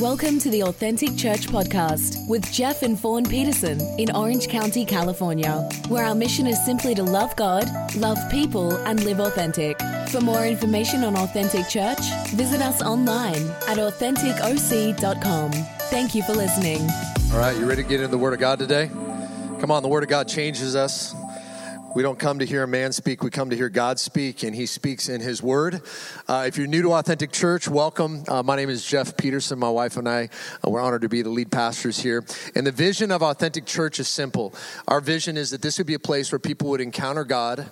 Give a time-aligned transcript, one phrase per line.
[0.00, 5.68] Welcome to the Authentic Church Podcast with Jeff and Fawn Peterson in Orange County, California,
[5.88, 9.76] where our mission is simply to love God, love people, and live authentic.
[10.10, 11.98] For more information on Authentic Church,
[12.28, 15.50] visit us online at AuthenticOC.com.
[15.90, 16.88] Thank you for listening.
[17.32, 18.86] All right, you ready to get into the Word of God today?
[19.58, 21.12] Come on, the Word of God changes us.
[21.98, 24.54] We don't come to hear a man speak, we come to hear God speak, and
[24.54, 25.82] He speaks in His Word.
[26.28, 28.22] Uh, if you're new to Authentic Church, welcome.
[28.28, 29.58] Uh, my name is Jeff Peterson.
[29.58, 30.28] My wife and I,
[30.64, 32.24] uh, we're honored to be the lead pastors here.
[32.54, 34.54] And the vision of Authentic Church is simple.
[34.86, 37.68] Our vision is that this would be a place where people would encounter God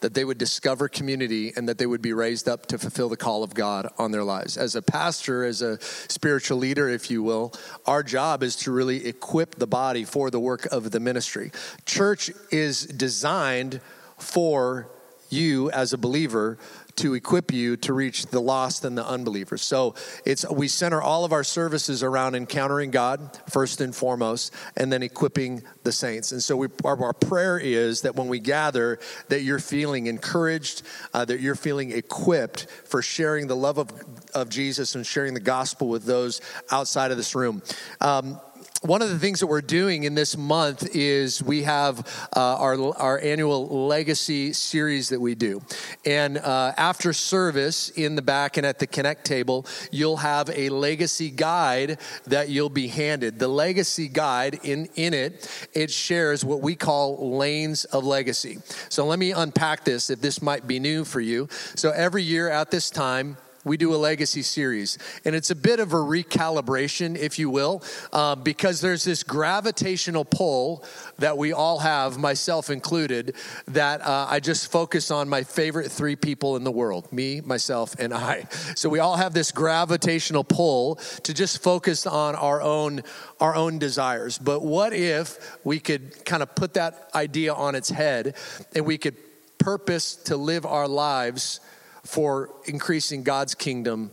[0.00, 3.16] that they would discover community and that they would be raised up to fulfill the
[3.16, 4.56] call of God on their lives.
[4.56, 7.52] As a pastor, as a spiritual leader, if you will,
[7.86, 11.50] our job is to really equip the body for the work of the ministry.
[11.84, 13.80] Church is designed
[14.18, 14.88] for
[15.28, 16.58] you as a believer
[16.96, 19.62] to equip you to reach the lost and the unbelievers.
[19.62, 24.92] So it's we center all of our services around encountering God first and foremost, and
[24.92, 26.32] then equipping the saints.
[26.32, 30.82] And so we, our, our prayer is that when we gather, that you're feeling encouraged,
[31.14, 33.90] uh, that you're feeling equipped for sharing the love of,
[34.34, 37.62] of Jesus and sharing the gospel with those outside of this room.
[38.00, 38.40] Um,
[38.82, 42.00] one of the things that we're doing in this month is we have
[42.36, 45.62] uh, our, our annual legacy series that we do.
[46.04, 50.68] And uh, after service in the back and at the Connect table, you'll have a
[50.68, 53.38] legacy guide that you'll be handed.
[53.38, 58.58] The legacy guide, in, in it, it shares what we call lanes of legacy.
[58.88, 61.48] So let me unpack this if this might be new for you.
[61.74, 63.36] So every year at this time,
[63.66, 64.96] we do a legacy series.
[65.24, 70.24] And it's a bit of a recalibration, if you will, uh, because there's this gravitational
[70.24, 70.84] pull
[71.18, 73.34] that we all have, myself included,
[73.66, 77.96] that uh, I just focus on my favorite three people in the world me, myself,
[77.98, 78.46] and I.
[78.76, 83.02] So we all have this gravitational pull to just focus on our own,
[83.40, 84.38] our own desires.
[84.38, 88.36] But what if we could kind of put that idea on its head
[88.76, 89.16] and we could
[89.58, 91.58] purpose to live our lives?
[92.06, 94.12] For increasing God's kingdom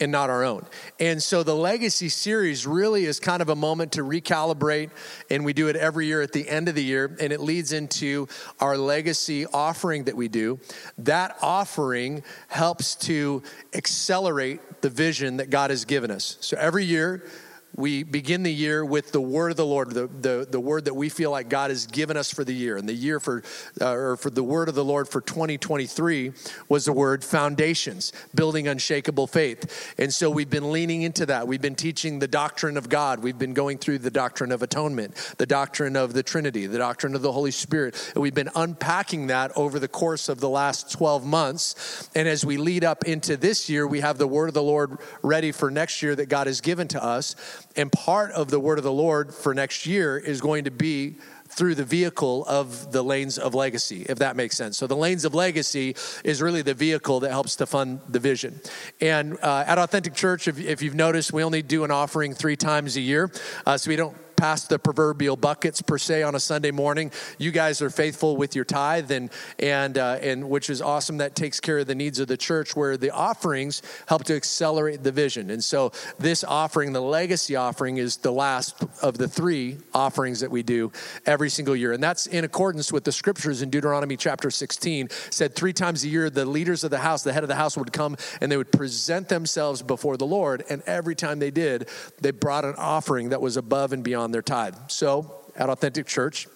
[0.00, 0.66] and not our own.
[0.98, 4.90] And so the legacy series really is kind of a moment to recalibrate,
[5.30, 7.72] and we do it every year at the end of the year, and it leads
[7.72, 8.26] into
[8.58, 10.58] our legacy offering that we do.
[10.98, 13.44] That offering helps to
[13.74, 16.36] accelerate the vision that God has given us.
[16.40, 17.24] So every year,
[17.74, 20.94] we begin the year with the word of the Lord, the, the, the word that
[20.94, 22.76] we feel like God has given us for the year.
[22.76, 23.42] And the year for,
[23.80, 26.32] uh, or for the word of the Lord for 2023
[26.68, 29.94] was the word foundations, building unshakable faith.
[29.98, 31.48] And so we've been leaning into that.
[31.48, 33.22] We've been teaching the doctrine of God.
[33.22, 37.14] We've been going through the doctrine of atonement, the doctrine of the Trinity, the doctrine
[37.14, 38.12] of the Holy Spirit.
[38.14, 42.10] And we've been unpacking that over the course of the last 12 months.
[42.14, 44.98] And as we lead up into this year, we have the word of the Lord
[45.22, 47.34] ready for next year that God has given to us.
[47.76, 51.16] And part of the word of the Lord for next year is going to be
[51.48, 54.78] through the vehicle of the lanes of legacy, if that makes sense.
[54.78, 55.94] So, the lanes of legacy
[56.24, 58.60] is really the vehicle that helps to fund the vision.
[59.00, 62.56] And uh, at Authentic Church, if, if, you've noticed, we only do an offering three
[62.56, 63.30] times a year.
[63.66, 67.12] Uh, so, we don't past the proverbial buckets per se on a Sunday morning.
[67.38, 69.30] You guys are faithful with your tithe, and
[69.60, 71.18] and uh, and which is awesome.
[71.18, 75.04] That takes care of the needs of the church, where the offerings help to accelerate
[75.04, 75.48] the vision.
[75.48, 80.50] And so this offering, the legacy offering, is the last of the three offerings that
[80.50, 80.90] we do
[81.24, 85.08] every single year, and that's in accordance with the scriptures in Deuteronomy chapter 16.
[85.30, 87.76] Said three times a year, the leaders of the house, the head of the house,
[87.76, 91.88] would come and they would present themselves before the Lord, and every time they did,
[92.20, 94.74] they brought an offering that was above and beyond their tithe.
[94.88, 96.48] So at Authentic Church,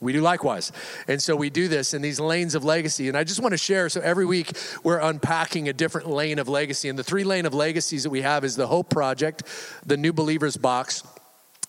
[0.00, 0.72] we do likewise.
[1.08, 3.08] And so we do this in these lanes of legacy.
[3.08, 4.52] And I just want to share so every week
[4.82, 6.88] we're unpacking a different lane of legacy.
[6.88, 9.44] And the three lane of legacies that we have is the Hope Project,
[9.86, 11.04] the New Believers Box,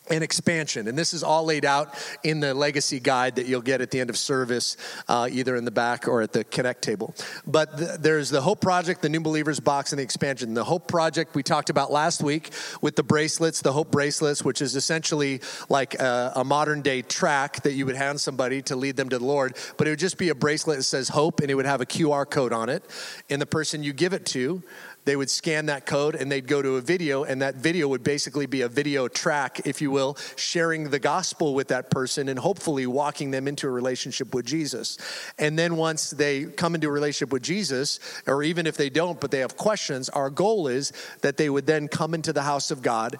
[0.10, 0.88] and expansion.
[0.88, 4.00] And this is all laid out in the legacy guide that you'll get at the
[4.00, 4.78] end of service,
[5.08, 7.16] uh, either in the back or at the Connect table.
[7.46, 10.54] But the, there's the Hope Project, the New Believers box, and the expansion.
[10.54, 12.52] The Hope Project we talked about last week
[12.82, 17.64] with the bracelets, the Hope bracelets, which is essentially like a, a modern day tract
[17.64, 19.58] that you would hand somebody to lead them to the Lord.
[19.78, 21.86] But it would just be a bracelet that says Hope, and it would have a
[21.86, 22.84] QR code on it.
[23.30, 24.64] And the person you give it to,
[25.06, 28.04] they would scan that code and they'd go to a video, and that video would
[28.04, 32.38] basically be a video tract, if you will, sharing the gospel with that person and
[32.38, 34.98] hopefully walking them into a relationship with Jesus.
[35.40, 39.22] And then once they come into a relationship with Jesus, or even if they don't,
[39.22, 40.92] but they have questions, our goal is
[41.22, 43.18] that they would then come into the house of God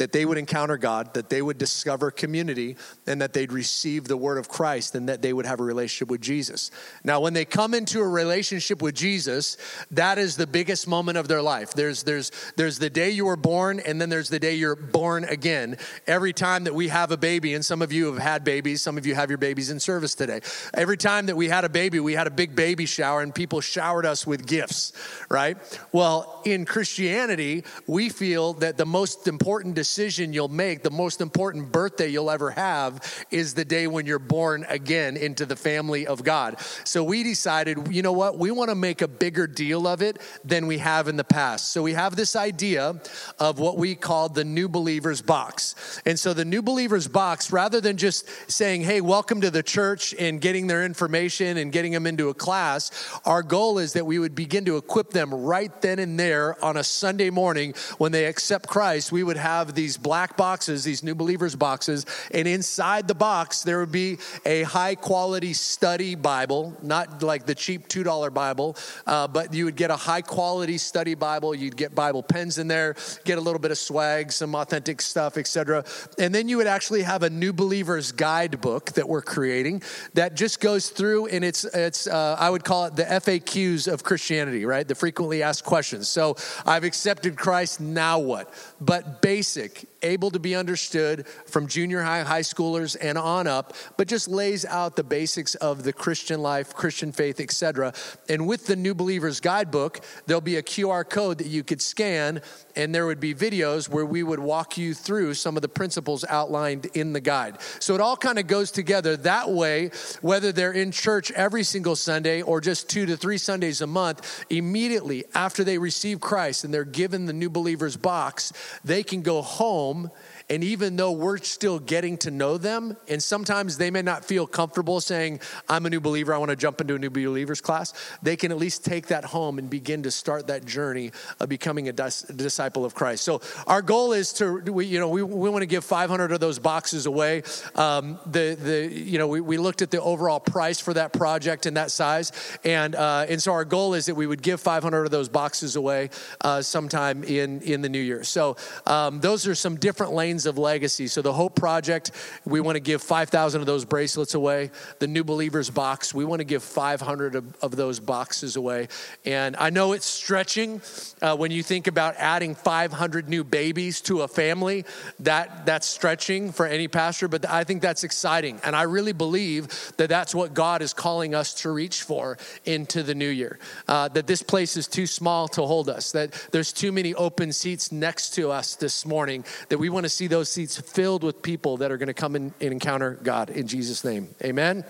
[0.00, 2.74] that they would encounter God, that they would discover community,
[3.06, 6.08] and that they'd receive the word of Christ, and that they would have a relationship
[6.08, 6.70] with Jesus.
[7.04, 9.58] Now, when they come into a relationship with Jesus,
[9.90, 11.74] that is the biggest moment of their life.
[11.74, 15.24] There's, there's, there's the day you were born, and then there's the day you're born
[15.24, 15.76] again.
[16.06, 18.96] Every time that we have a baby, and some of you have had babies, some
[18.96, 20.40] of you have your babies in service today.
[20.72, 23.60] Every time that we had a baby, we had a big baby shower, and people
[23.60, 24.94] showered us with gifts,
[25.28, 25.58] right?
[25.92, 31.72] Well, in Christianity, we feel that the most important decision you'll make, the most important
[31.72, 36.22] birthday you'll ever have, is the day when you're born again into the family of
[36.22, 36.60] God.
[36.84, 38.38] So we decided, you know what?
[38.38, 41.72] We want to make a bigger deal of it than we have in the past.
[41.72, 43.00] So we have this idea
[43.38, 46.00] of what we call the New Believers Box.
[46.06, 50.14] And so the New Believers Box, rather than just saying, hey, welcome to the church
[50.18, 52.90] and getting their information and getting them into a class,
[53.24, 56.76] our goal is that we would begin to equip them right then and there on
[56.76, 59.10] a Sunday morning when they accept Christ.
[59.10, 62.04] We would have these black boxes, these New Believers boxes,
[62.34, 67.54] and inside the box, there would be a high quality study Bible, not like the
[67.54, 71.54] cheap $2 Bible, uh, but you would get a high quality study Bible.
[71.54, 72.94] You'd get Bible pens in there,
[73.24, 75.82] get a little bit of swag, some authentic stuff, etc.
[76.18, 80.60] And then you would actually have a New Believers guidebook that we're creating that just
[80.60, 84.86] goes through and it's, it's uh, I would call it the FAQs of Christianity, right?
[84.86, 86.06] The frequently asked questions.
[86.06, 86.36] So
[86.66, 88.52] I've accepted Christ, now what?
[88.78, 93.74] But basic, basic able to be understood from junior high, high schoolers and on up,
[93.96, 97.92] but just lays out the basics of the Christian life, Christian faith, etc.
[98.28, 102.42] And with the New Believers Guidebook, there'll be a QR code that you could scan,
[102.76, 106.24] and there would be videos where we would walk you through some of the principles
[106.28, 107.58] outlined in the guide.
[107.78, 111.96] So it all kind of goes together that way, whether they're in church every single
[111.96, 116.72] Sunday or just two to three Sundays a month, immediately after they receive Christ and
[116.72, 118.52] they're given the New Believers box,
[118.84, 120.10] they can go home home
[120.50, 124.48] and even though we're still getting to know them, and sometimes they may not feel
[124.48, 127.94] comfortable saying, I'm a new believer, I want to jump into a new believers class,
[128.20, 131.88] they can at least take that home and begin to start that journey of becoming
[131.88, 133.22] a dis- disciple of Christ.
[133.22, 136.40] So our goal is to, we, you know, we, we want to give 500 of
[136.40, 137.44] those boxes away.
[137.76, 141.66] Um, the, the, you know, we, we looked at the overall price for that project
[141.66, 142.32] and that size.
[142.64, 145.76] And, uh, and so our goal is that we would give 500 of those boxes
[145.76, 146.10] away
[146.40, 148.24] uh, sometime in, in the new year.
[148.24, 151.06] So um, those are some different lanes of legacy.
[151.06, 152.12] So the Hope Project,
[152.44, 154.70] we want to give 5,000 of those bracelets away.
[154.98, 158.88] The New Believers box, we want to give 500 of, of those boxes away.
[159.24, 160.80] And I know it's stretching
[161.22, 164.84] uh, when you think about adding 500 new babies to a family.
[165.20, 168.60] That that's stretching for any pastor, but I think that's exciting.
[168.64, 173.02] And I really believe that that's what God is calling us to reach for into
[173.02, 173.58] the new year.
[173.88, 176.12] Uh, that this place is too small to hold us.
[176.12, 179.44] That there's too many open seats next to us this morning.
[179.68, 182.34] That we want to see those seats filled with people that are going to come
[182.34, 184.34] and encounter God in Jesus' name.
[184.42, 184.84] Amen.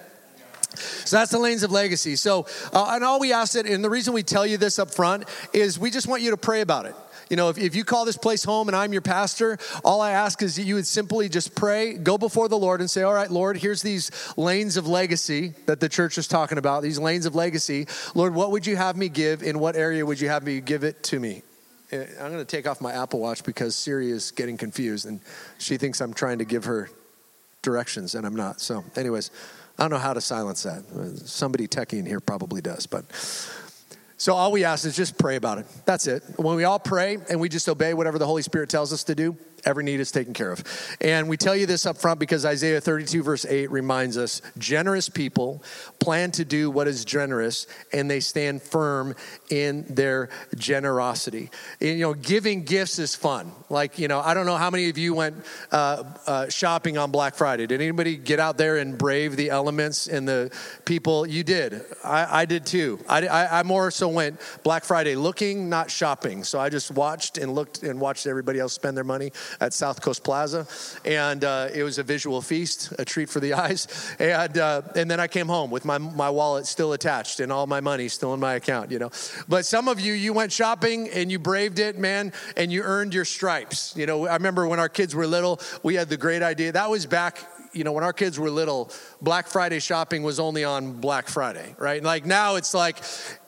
[0.76, 2.16] So that's the lanes of legacy.
[2.16, 4.90] So, uh, and all we ask it, and the reason we tell you this up
[4.90, 6.94] front is we just want you to pray about it.
[7.28, 10.10] You know, if, if you call this place home and I'm your pastor, all I
[10.10, 13.14] ask is that you would simply just pray, go before the Lord and say, All
[13.14, 17.26] right, Lord, here's these lanes of legacy that the church is talking about, these lanes
[17.26, 17.86] of legacy.
[18.16, 19.44] Lord, what would you have me give?
[19.44, 21.42] In what area would you have me give it to me?
[21.92, 25.20] Uh, I'm going to take off my Apple Watch because Siri is getting confused and
[25.58, 26.90] she thinks I'm trying to give her
[27.62, 28.60] directions and I'm not.
[28.60, 29.30] So, anyways,
[29.78, 30.84] I don't know how to silence that.
[30.94, 33.04] Uh, somebody techie in here probably does, but
[34.20, 35.66] so all we ask is just pray about it.
[35.86, 36.22] That's it.
[36.36, 39.14] When we all pray and we just obey whatever the Holy Spirit tells us to
[39.14, 40.62] do, every need is taken care of.
[41.00, 45.08] And we tell you this up front because Isaiah 32, verse 8 reminds us generous
[45.08, 45.62] people
[45.98, 49.14] plan to do what is generous and they stand firm
[49.50, 51.50] in their generosity.
[51.80, 53.52] And, you know, giving gifts is fun.
[53.68, 55.36] Like, you know, I don't know how many of you went
[55.70, 57.66] uh, uh, shopping on Black Friday.
[57.66, 60.50] Did anybody get out there and brave the elements and the
[60.84, 61.26] people?
[61.26, 61.82] You did.
[62.04, 62.98] I, I did too.
[63.08, 66.44] I, I, I more so went Black Friday looking, not shopping.
[66.44, 70.00] So I just watched and looked and watched everybody else spend their money at South
[70.00, 70.66] Coast Plaza,
[71.04, 73.86] and uh, it was a visual feast, a treat for the eyes.
[74.18, 77.66] And uh, and then I came home with my my wallet still attached and all
[77.66, 79.10] my money still in my account, you know.
[79.48, 83.14] But some of you, you went shopping and you braved it, man, and you earned
[83.14, 83.94] your stripes.
[83.96, 86.72] You know, I remember when our kids were little, we had the great idea.
[86.72, 87.38] That was back
[87.72, 91.74] you know, when our kids were little, Black Friday shopping was only on Black Friday,
[91.78, 92.02] right?
[92.02, 93.02] Like now it's like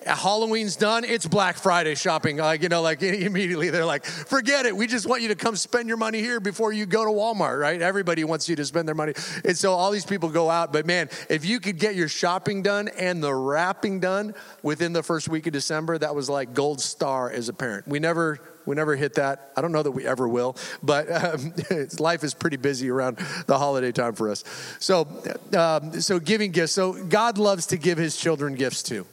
[0.07, 2.37] Halloween's done, it's Black Friday shopping.
[2.37, 4.77] Like, you know, like immediately they're like, forget it.
[4.77, 7.61] We just want you to come spend your money here before you go to Walmart,
[7.61, 7.81] right?
[7.81, 9.15] Everybody wants you to spend their money.
[9.45, 10.73] And so all these people go out.
[10.73, 15.03] But man, if you could get your shopping done and the wrapping done within the
[15.03, 17.89] first week of December, that was like gold star as a parent.
[17.89, 19.53] We never We never hit that.
[19.57, 21.53] I don't know that we ever will, but um,
[21.99, 24.45] life is pretty busy around the holiday time for us.
[24.79, 25.09] So,
[25.57, 26.73] um, so giving gifts.
[26.73, 29.07] So God loves to give His children gifts too.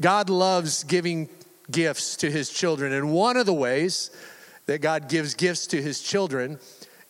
[0.00, 1.28] God loves giving
[1.70, 4.10] gifts to His children, and one of the ways
[4.66, 6.58] that God gives gifts to His children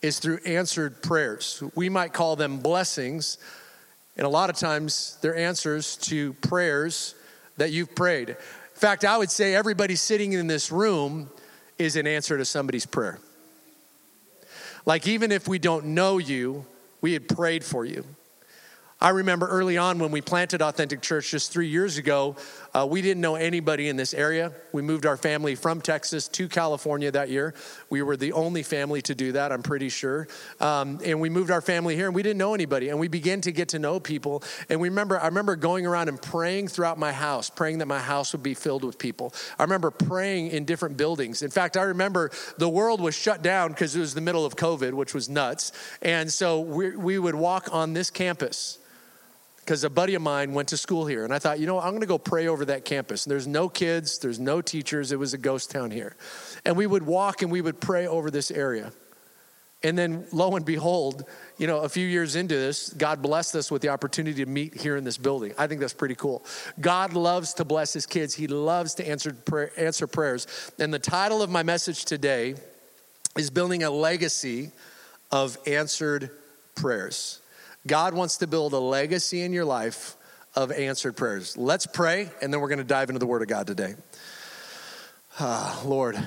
[0.03, 1.63] is through answered prayers.
[1.75, 3.39] We might call them blessings,
[4.17, 7.15] and a lot of times they're answers to prayers
[7.57, 8.37] that you've prayed.
[8.77, 11.31] In fact, I would say everybody sitting in this room
[11.79, 13.19] is an answer to somebody's prayer.
[14.85, 16.67] Like, even if we don't know you,
[17.01, 18.05] we had prayed for you.
[19.01, 22.37] I remember early on when we planted Authentic Church just three years ago,
[22.77, 24.53] uh, we didn't know anybody in this area.
[24.71, 27.55] We moved our family from Texas to California that year.
[27.89, 30.29] We were the only family to do that, I'm pretty sure.
[30.61, 32.91] Um, and we moved our family here and we didn't know anybody.
[32.91, 34.43] And we began to get to know people.
[34.69, 37.99] And we remember, I remember going around and praying throughout my house, praying that my
[37.99, 39.33] house would be filled with people.
[39.59, 41.41] I remember praying in different buildings.
[41.41, 44.55] In fact, I remember the world was shut down because it was the middle of
[44.55, 45.73] COVID, which was nuts.
[46.03, 48.81] And so we, we would walk on this campus
[49.67, 51.25] because a buddy of mine went to school here.
[51.25, 53.27] And I thought, you know, I'm going to go pray over that campus.
[53.27, 55.11] And there's no kids, there's no teachers.
[55.11, 56.15] It was a ghost town here.
[56.65, 58.93] And we would walk and we would pray over this area.
[59.83, 61.25] And then lo and behold,
[61.59, 64.73] you know, a few years into this, God blessed us with the opportunity to meet
[64.73, 65.53] here in this building.
[65.59, 66.45] I think that's pretty cool.
[66.81, 68.35] God loves to bless his kids.
[68.35, 69.37] He loves to answer,
[69.77, 70.47] answer prayers.
[70.79, 72.55] And the title of my message today
[73.37, 74.71] is building a legacy
[75.33, 76.31] of answered
[76.77, 77.41] prayers.
[77.87, 80.17] God wants to build a legacy in your life
[80.55, 81.57] of answered prayers.
[81.57, 83.95] Let's pray, and then we're going to dive into the Word of God today.
[85.39, 86.19] Ah, Lord,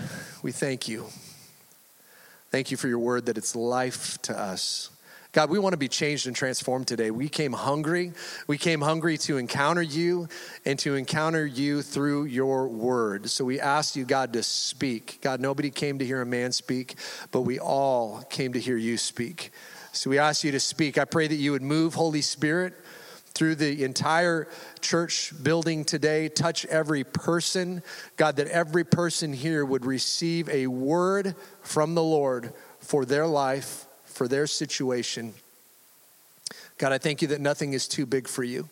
[0.44, 1.08] we thank you.
[2.52, 4.90] Thank you for your word that it's life to us.
[5.32, 7.12] God, we want to be changed and transformed today.
[7.12, 8.14] We came hungry.
[8.48, 10.28] We came hungry to encounter you
[10.66, 13.30] and to encounter you through your word.
[13.30, 15.20] So we ask you, God, to speak.
[15.22, 16.96] God, nobody came to hear a man speak,
[17.32, 19.52] but we all came to hear you speak.
[19.92, 20.98] So we ask you to speak.
[20.98, 22.74] I pray that you would move, Holy Spirit,
[23.34, 24.48] through the entire
[24.82, 26.30] church building today.
[26.30, 27.82] Touch every person.
[28.18, 33.86] God, that every person here would receive a word from the Lord for their life,
[34.06, 35.34] for their situation.
[36.78, 38.70] God, I thank you that nothing is too big for you.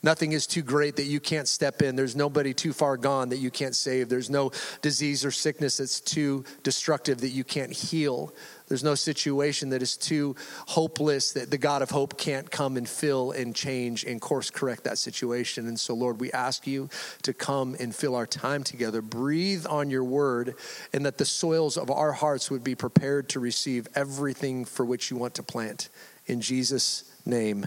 [0.00, 1.96] Nothing is too great that you can't step in.
[1.96, 4.08] There's nobody too far gone that you can't save.
[4.08, 8.32] There's no disease or sickness that's too destructive that you can't heal.
[8.68, 10.36] There's no situation that is too
[10.68, 14.84] hopeless that the God of hope can't come and fill and change and course correct
[14.84, 15.66] that situation.
[15.66, 16.88] And so, Lord, we ask you
[17.22, 19.02] to come and fill our time together.
[19.02, 20.54] Breathe on your word,
[20.92, 25.10] and that the soils of our hearts would be prepared to receive everything for which
[25.10, 25.88] you want to plant.
[26.26, 27.66] In Jesus' name,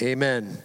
[0.00, 0.62] amen.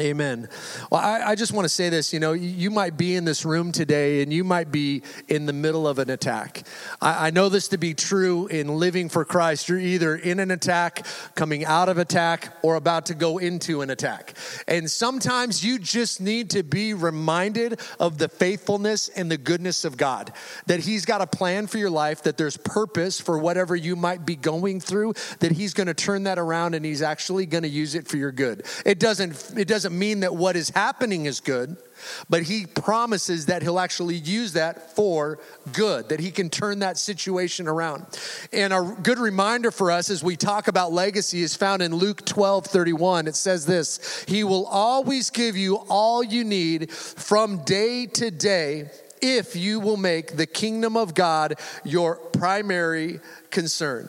[0.00, 0.48] Amen.
[0.90, 2.12] Well, I, I just want to say this.
[2.12, 5.52] You know, you might be in this room today and you might be in the
[5.52, 6.64] middle of an attack.
[7.00, 9.68] I, I know this to be true in living for Christ.
[9.68, 13.90] You're either in an attack, coming out of attack, or about to go into an
[13.90, 14.34] attack.
[14.66, 19.96] And sometimes you just need to be reminded of the faithfulness and the goodness of
[19.96, 20.32] God,
[20.66, 24.26] that He's got a plan for your life, that there's purpose for whatever you might
[24.26, 27.68] be going through, that He's going to turn that around and He's actually going to
[27.68, 28.66] use it for your good.
[28.84, 31.76] It doesn't, it doesn't doesn't mean that what is happening is good,
[32.30, 35.38] but he promises that he'll actually use that for
[35.74, 38.06] good, that he can turn that situation around.
[38.50, 42.24] And a good reminder for us as we talk about legacy is found in Luke
[42.24, 43.26] 12 31.
[43.26, 48.88] It says this He will always give you all you need from day to day
[49.20, 54.08] if you will make the kingdom of God your primary concern.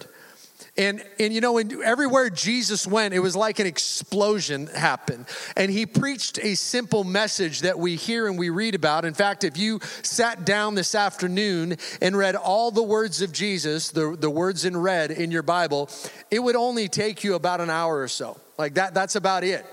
[0.77, 5.25] And, and you know, everywhere Jesus went, it was like an explosion happened.
[5.55, 9.05] And he preached a simple message that we hear and we read about.
[9.05, 13.89] In fact, if you sat down this afternoon and read all the words of Jesus,
[13.91, 15.89] the, the words in red in your Bible,
[16.29, 18.37] it would only take you about an hour or so.
[18.57, 19.65] Like that, that's about it.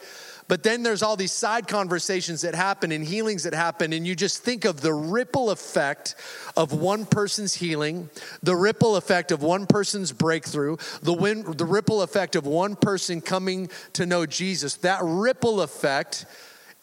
[0.52, 4.14] But then there's all these side conversations that happen and healings that happen, and you
[4.14, 6.14] just think of the ripple effect
[6.58, 8.10] of one person's healing,
[8.42, 13.22] the ripple effect of one person's breakthrough, the, win, the ripple effect of one person
[13.22, 14.74] coming to know Jesus.
[14.74, 16.26] That ripple effect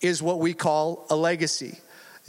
[0.02, 1.78] is what we call a legacy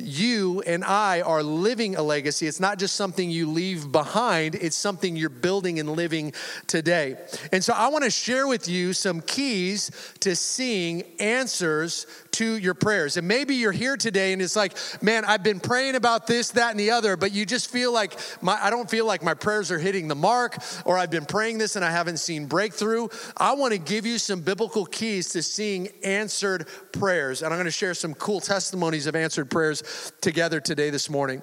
[0.00, 2.46] you and I are living a legacy.
[2.46, 6.32] It's not just something you leave behind, it's something you're building and living
[6.66, 7.16] today.
[7.52, 9.90] And so I want to share with you some keys
[10.20, 13.16] to seeing answers to your prayers.
[13.16, 16.70] And maybe you're here today and it's like, man, I've been praying about this, that,
[16.70, 19.70] and the other, but you just feel like my, I don't feel like my prayers
[19.70, 23.08] are hitting the mark, or I've been praying this and I haven't seen breakthrough.
[23.36, 27.42] I want to give you some biblical keys to seeing answered prayers.
[27.42, 29.82] And I'm going to share some cool testimonies of answered prayers
[30.20, 31.42] together today, this morning.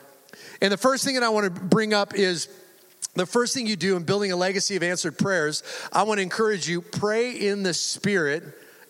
[0.62, 2.48] And the first thing that I want to bring up is
[3.16, 6.22] the first thing you do in building a legacy of answered prayers, I want to
[6.22, 8.44] encourage you pray in the spirit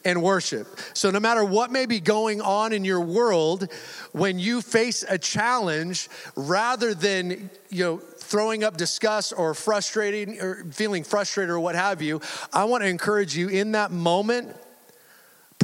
[0.05, 0.67] and worship.
[0.93, 3.71] So, no matter what may be going on in your world,
[4.13, 10.65] when you face a challenge, rather than, you know, throwing up disgust or frustrating or
[10.71, 12.21] feeling frustrated or what have you,
[12.53, 14.55] I want to encourage you in that moment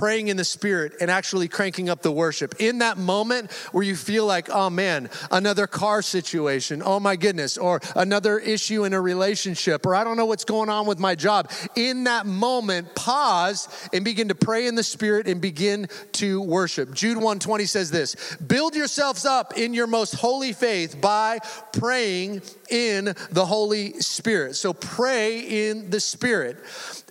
[0.03, 2.55] praying in the spirit and actually cranking up the worship.
[2.59, 7.57] In that moment where you feel like, oh man, another car situation, oh my goodness,
[7.57, 11.15] or another issue in a relationship, or I don't know what's going on with my
[11.15, 11.49] job.
[11.77, 16.93] In that moment, pause and begin to pray in the spirit and begin to worship.
[16.93, 21.39] Jude 120 says this build yourselves up in your most holy faith by
[21.71, 24.55] praying in the Holy Spirit.
[24.55, 26.57] So pray in the Spirit.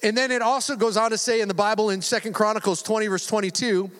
[0.03, 3.07] And then it also goes on to say in the Bible in Second Chronicles 20,
[3.07, 3.91] verse 22,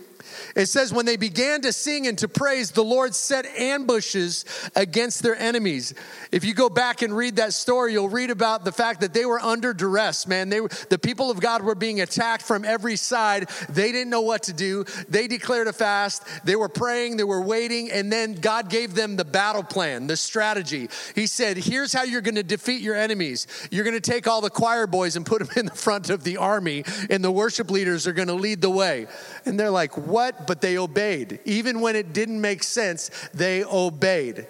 [0.57, 5.23] it says, when they began to sing and to praise, the Lord set ambushes against
[5.23, 5.95] their enemies.
[6.31, 9.25] If you go back and read that story, you'll read about the fact that they
[9.25, 10.49] were under duress, man.
[10.49, 13.49] They were, the people of God were being attacked from every side.
[13.69, 14.85] They didn't know what to do.
[15.09, 16.25] They declared a fast.
[16.45, 20.17] They were praying, they were waiting, and then God gave them the battle plan, the
[20.17, 20.89] strategy.
[21.15, 23.47] He said, Here's how you're going to defeat your enemies.
[23.71, 26.25] You're going to take all the choir boys and put them in the front of
[26.25, 29.07] the army, and the worship leaders are going to lead the way.
[29.45, 30.47] And they're like, What?
[30.47, 31.41] but they obeyed.
[31.47, 34.47] Even when it didn't make sense, they obeyed.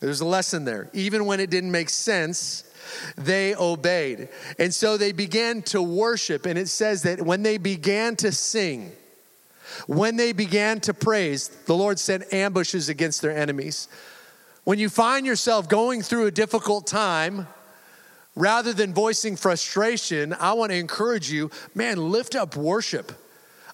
[0.00, 0.88] There's a lesson there.
[0.94, 2.64] Even when it didn't make sense,
[3.16, 4.28] they obeyed.
[4.58, 6.46] And so they began to worship.
[6.46, 8.92] And it says that when they began to sing,
[9.86, 13.88] when they began to praise, the Lord sent ambushes against their enemies.
[14.64, 17.48] When you find yourself going through a difficult time,
[18.34, 23.12] rather than voicing frustration, I want to encourage you man, lift up worship.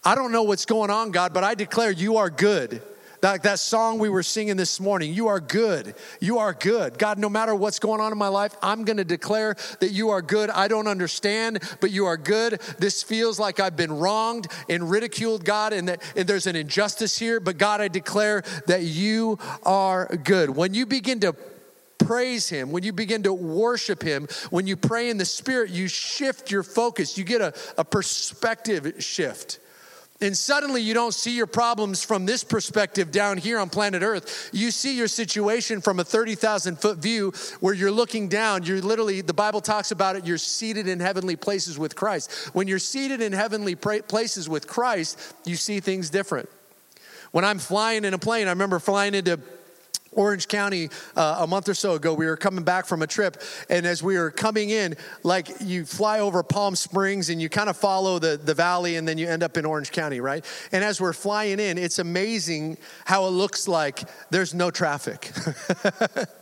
[0.05, 2.83] I don't know what's going on, God, but I declare you are good.
[3.23, 5.95] Like that song we were singing this morning, you are good.
[6.21, 6.99] You are good.
[6.99, 10.11] God, no matter what's going on in my life, I'm going to declare that you
[10.11, 10.49] are good.
[10.49, 12.61] I don't understand, but you are good.
[12.79, 17.19] This feels like I've been wronged and ridiculed, God, and that and there's an injustice
[17.19, 20.51] here, but God, I declare that you are good.
[20.51, 21.35] When you begin to
[21.99, 25.89] praise Him, when you begin to worship Him, when you pray in the Spirit, you
[25.89, 27.19] shift your focus.
[27.19, 29.59] You get a, a perspective shift.
[30.23, 34.51] And suddenly you don't see your problems from this perspective down here on planet Earth.
[34.53, 38.65] You see your situation from a 30,000 foot view where you're looking down.
[38.65, 42.31] You're literally, the Bible talks about it, you're seated in heavenly places with Christ.
[42.53, 46.51] When you're seated in heavenly places with Christ, you see things different.
[47.31, 49.41] When I'm flying in a plane, I remember flying into
[50.13, 52.15] Orange County uh, a month or so ago.
[52.15, 55.85] We were coming back from a trip, and as we were coming in, like you
[55.85, 59.29] fly over Palm Springs and you kind of follow the, the valley, and then you
[59.29, 60.45] end up in Orange County, right?
[60.73, 65.31] And as we're flying in, it's amazing how it looks like there's no traffic.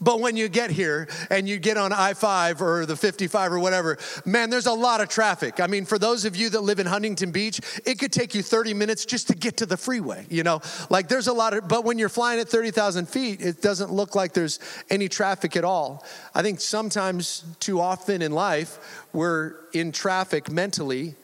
[0.00, 3.58] But when you get here and you get on I 5 or the 55 or
[3.58, 5.60] whatever, man, there's a lot of traffic.
[5.60, 8.42] I mean, for those of you that live in Huntington Beach, it could take you
[8.42, 10.60] 30 minutes just to get to the freeway, you know?
[10.90, 14.14] Like there's a lot of, but when you're flying at 30,000 feet, it doesn't look
[14.14, 14.58] like there's
[14.90, 16.04] any traffic at all.
[16.34, 21.14] I think sometimes, too often in life, we're in traffic mentally,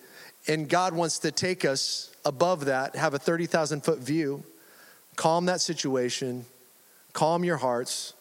[0.47, 4.45] and God wants to take us above that, have a 30,000 foot view,
[5.17, 6.45] calm that situation,
[7.13, 8.15] calm your hearts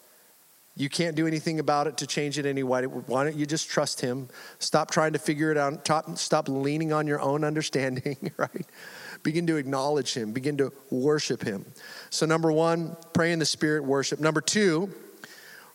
[0.78, 2.86] you can't do anything about it to change it anyway.
[2.86, 4.30] Why don't you just trust Him?
[4.60, 6.18] Stop trying to figure it out.
[6.18, 8.66] Stop leaning on your own understanding, right?
[9.24, 11.66] Begin to acknowledge Him, begin to worship Him.
[12.10, 14.20] So, number one, pray in the Spirit, worship.
[14.20, 14.94] Number two,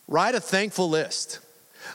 [0.07, 1.41] write a thankful list.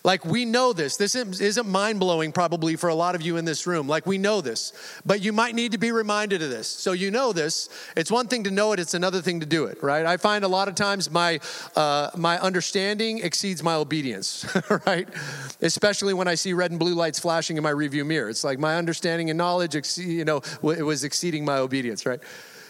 [0.03, 0.97] Like, we know this.
[0.97, 3.87] This isn't mind blowing, probably, for a lot of you in this room.
[3.87, 4.73] Like, we know this,
[5.05, 6.67] but you might need to be reminded of this.
[6.67, 7.69] So, you know this.
[7.95, 10.05] It's one thing to know it, it's another thing to do it, right?
[10.05, 11.39] I find a lot of times my,
[11.75, 14.45] uh, my understanding exceeds my obedience,
[14.85, 15.07] right?
[15.61, 18.29] Especially when I see red and blue lights flashing in my review mirror.
[18.29, 22.19] It's like my understanding and knowledge, you know, it was exceeding my obedience, right?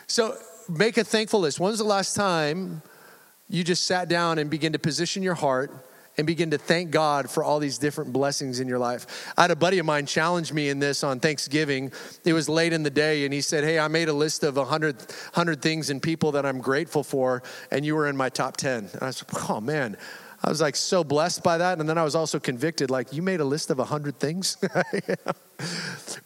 [0.08, 0.38] So,
[0.70, 1.60] make a thankful list.
[1.60, 2.82] When's the last time
[3.50, 5.72] you just sat down and began to position your heart?
[6.18, 9.32] And begin to thank God for all these different blessings in your life.
[9.38, 11.92] I had a buddy of mine challenge me in this on Thanksgiving.
[12.26, 14.58] It was late in the day, and he said, Hey, I made a list of
[14.58, 18.58] 100, 100 things and people that I'm grateful for, and you were in my top
[18.58, 18.90] 10.
[18.94, 19.98] And I said, Oh, man.
[20.44, 21.80] I was like so blessed by that.
[21.80, 24.58] And then I was also convicted like, you made a list of 100 things?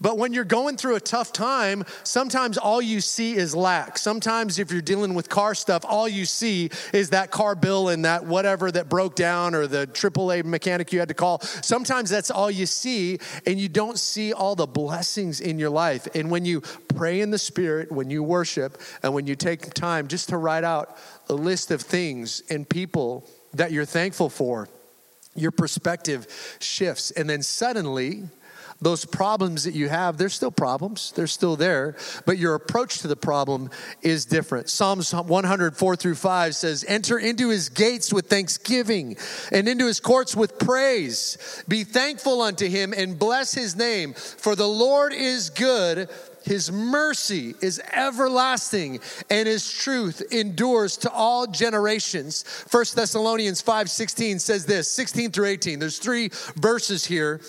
[0.02, 4.00] But when you're going through a tough time, sometimes all you see is lack.
[4.00, 8.04] Sometimes if you're dealing with car stuff, all you see is that car bill and
[8.04, 11.40] that whatever that broke down or the AAA mechanic you had to call.
[11.42, 16.08] Sometimes that's all you see, and you don't see all the blessings in your life.
[16.16, 16.62] And when you
[16.96, 20.64] pray in the Spirit, when you worship, and when you take time just to write
[20.64, 20.98] out
[21.30, 24.70] a list of things and people that you're thankful for,
[25.36, 26.28] your perspective
[26.60, 27.12] shifts.
[27.12, 28.24] And then suddenly,
[28.82, 33.08] those problems that you have, they're still problems, they're still there, but your approach to
[33.08, 33.70] the problem
[34.02, 34.70] is different.
[34.70, 39.18] Psalms 104 through 5 says, Enter into his gates with thanksgiving
[39.52, 41.64] and into his courts with praise.
[41.68, 46.10] Be thankful unto him and bless his name, for the Lord is good
[46.44, 49.00] his mercy is everlasting
[49.30, 52.44] and his truth endures to all generations.
[52.70, 55.80] 1 Thessalonians 5:16 says this, 16 through 18.
[55.80, 57.42] There's three verses here.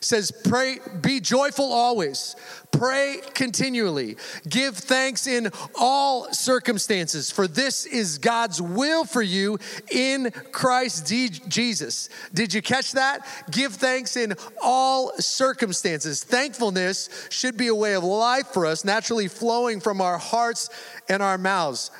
[0.00, 2.36] Says pray be joyful always.
[2.72, 4.16] Pray continually.
[4.48, 9.58] Give thanks in all circumstances, for this is God's will for you
[9.90, 12.08] in Christ Jesus.
[12.32, 13.26] Did you catch that?
[13.50, 16.24] Give thanks in all circumstances.
[16.24, 20.70] Thankfulness should be a way of life for us, naturally flowing from our hearts
[21.08, 21.90] and our mouths.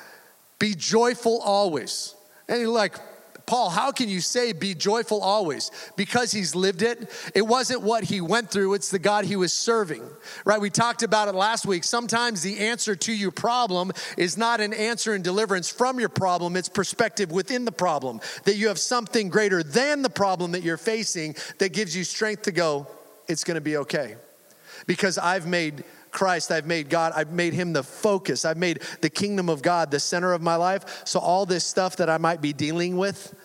[0.57, 2.15] Be joyful always.
[2.47, 2.97] And you're like,
[3.53, 5.69] Paul, how can you say be joyful always?
[5.95, 7.07] Because he's lived it.
[7.35, 10.01] It wasn't what he went through, it's the God he was serving,
[10.43, 10.59] right?
[10.59, 11.83] We talked about it last week.
[11.83, 16.55] Sometimes the answer to your problem is not an answer and deliverance from your problem,
[16.55, 18.21] it's perspective within the problem.
[18.45, 22.41] That you have something greater than the problem that you're facing that gives you strength
[22.43, 22.87] to go,
[23.27, 24.15] it's gonna be okay.
[24.87, 28.45] Because I've made Christ, I've made God, I've made him the focus.
[28.45, 31.05] I've made the kingdom of God the center of my life.
[31.05, 33.35] So all this stuff that I might be dealing with,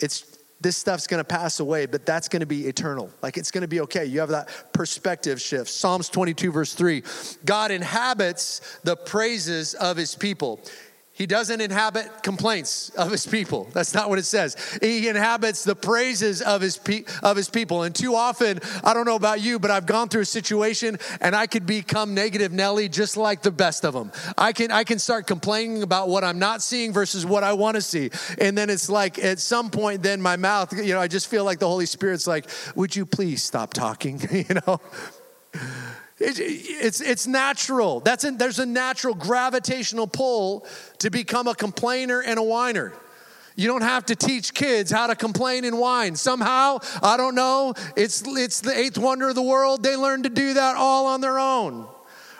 [0.00, 3.10] it's this stuff's going to pass away, but that's going to be eternal.
[3.22, 4.06] Like it's going to be okay.
[4.06, 5.68] You have that perspective shift.
[5.68, 7.02] Psalms 22 verse 3.
[7.44, 10.60] God inhabits the praises of his people.
[11.16, 13.68] He doesn't inhabit complaints of his people.
[13.72, 14.56] That's not what it says.
[14.82, 17.84] He inhabits the praises of his pe- of his people.
[17.84, 21.36] And too often, I don't know about you, but I've gone through a situation and
[21.36, 24.10] I could become negative Nelly just like the best of them.
[24.36, 27.76] I can I can start complaining about what I'm not seeing versus what I want
[27.76, 28.10] to see.
[28.38, 31.44] And then it's like at some point then my mouth, you know, I just feel
[31.44, 34.80] like the Holy Spirit's like, "Would you please stop talking?" you know?
[36.18, 38.00] It's, it's natural.
[38.00, 40.66] That's in, there's a natural gravitational pull
[40.98, 42.92] to become a complainer and a whiner.
[43.56, 46.16] You don't have to teach kids how to complain and whine.
[46.16, 49.82] Somehow, I don't know, it's, it's the eighth wonder of the world.
[49.82, 51.88] They learn to do that all on their own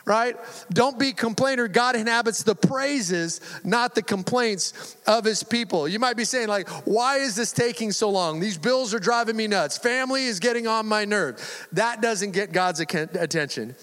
[0.05, 0.37] right?
[0.71, 1.69] Don't be complainer.
[1.69, 5.89] God inhabits the praises, not the complaints of his people.
[5.89, 8.41] You might be saying, like, why is this taking so long?
[8.41, 9.79] These bills are driving me nuts.
[9.79, 11.69] Family is getting on my nerve.
[11.73, 13.75] That doesn't get God's attention.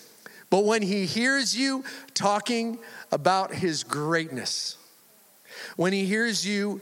[0.49, 2.77] But when he hears you talking
[3.11, 4.77] about his greatness,
[5.75, 6.81] when he hears you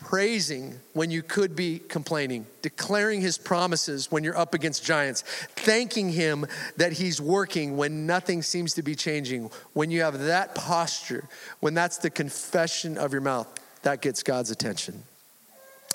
[0.00, 5.22] praising when you could be complaining, declaring his promises when you're up against giants,
[5.56, 9.50] thanking him that he's working when nothing seems to be changing.
[9.72, 11.28] When you have that posture,
[11.60, 13.46] when that's the confession of your mouth,
[13.82, 15.04] that gets God's attention.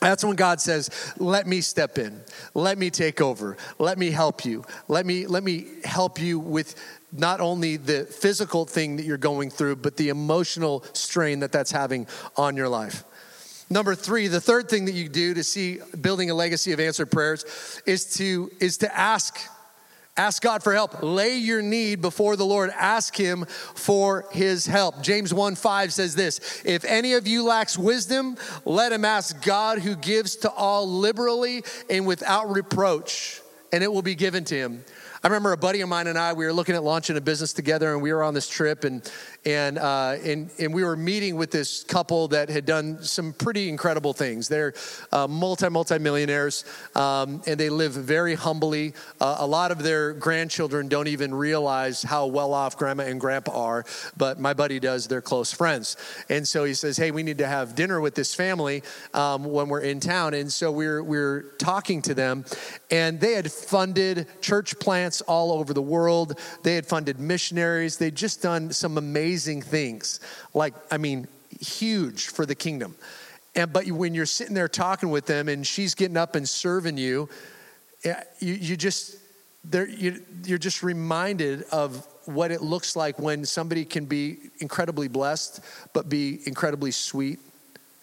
[0.02, 2.22] That's when God says, "Let me step in.
[2.54, 3.58] Let me take over.
[3.80, 4.65] Let me help you.
[4.88, 6.76] Let me let me help you with
[7.12, 11.72] not only the physical thing that you're going through, but the emotional strain that that's
[11.72, 13.04] having on your life."
[13.69, 17.08] Number three, the third thing that you do to see building a legacy of answered
[17.12, 19.39] prayers is to is to ask.
[20.17, 21.04] Ask God for help.
[21.04, 22.69] Lay your need before the Lord.
[22.69, 25.01] Ask Him for His help.
[25.04, 29.80] James 1 5 says this If any of you lacks wisdom, let him ask God
[29.80, 33.41] who gives to all liberally and without reproach,
[33.73, 34.86] and it will be given to him.
[35.21, 37.51] I remember a buddy of mine and I, we were looking at launching a business
[37.51, 39.12] together and we were on this trip and,
[39.45, 43.69] and, uh, and, and we were meeting with this couple that had done some pretty
[43.69, 44.47] incredible things.
[44.47, 44.73] They're
[45.12, 48.93] uh, multi, multi millionaires um, and they live very humbly.
[49.21, 53.51] Uh, a lot of their grandchildren don't even realize how well off grandma and grandpa
[53.51, 53.86] are,
[54.17, 55.08] but my buddy does.
[55.08, 55.95] They're close friends.
[56.27, 58.81] And so he says, Hey, we need to have dinner with this family
[59.13, 60.34] um, when we're in town.
[60.34, 62.45] And so we're, we're talking to them
[62.89, 66.39] and they had funded church plants all over the world.
[66.63, 67.97] They had funded missionaries.
[67.97, 70.19] They'd just done some amazing things,
[70.54, 71.28] like, I mean,
[71.60, 72.95] huge for the kingdom.
[73.56, 76.98] And, but when you're sitting there talking with them and she's getting up and serving
[76.98, 77.30] you,
[78.04, 79.17] eh, you, you just,
[79.63, 85.08] there you, you're just reminded of what it looks like when somebody can be incredibly
[85.08, 85.60] blessed,
[85.93, 87.39] but be incredibly sweet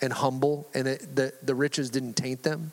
[0.00, 2.72] and humble, and it, the, the riches didn't taint them.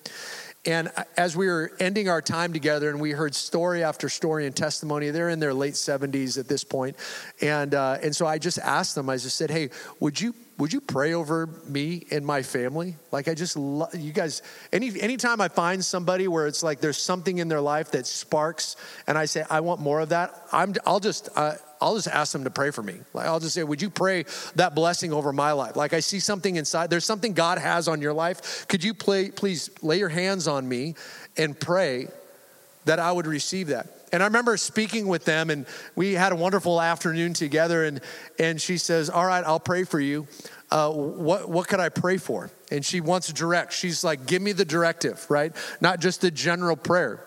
[0.66, 4.56] And as we were ending our time together, and we heard story after story and
[4.56, 6.98] testimony, they're in their late 70s at this point.
[7.42, 9.70] And, uh, and so I just asked them, I just said, hey,
[10.00, 12.98] would you would you pray over me and my family?
[13.14, 14.42] Like I just love you guys.
[14.74, 18.76] Any anytime I find somebody where it's like there's something in their life that sparks,
[19.08, 22.34] and I say I want more of that, I'm I'll just uh, I'll just ask
[22.34, 22.96] them to pray for me.
[23.14, 25.76] Like I'll just say, would you pray that blessing over my life?
[25.76, 26.90] Like I see something inside.
[26.90, 28.68] There's something God has on your life.
[28.68, 30.96] Could you play, please lay your hands on me
[31.38, 32.08] and pray
[32.86, 33.88] that I would receive that?
[34.12, 35.66] And I remember speaking with them, and
[35.96, 37.86] we had a wonderful afternoon together.
[37.86, 38.02] And,
[38.40, 40.28] and she says, All right, I'll pray for you.
[40.72, 42.50] Uh, what, what could I pray for?
[42.72, 43.74] And she wants direct.
[43.74, 45.56] She's like, Give me the directive, right?
[45.80, 47.26] Not just a general prayer.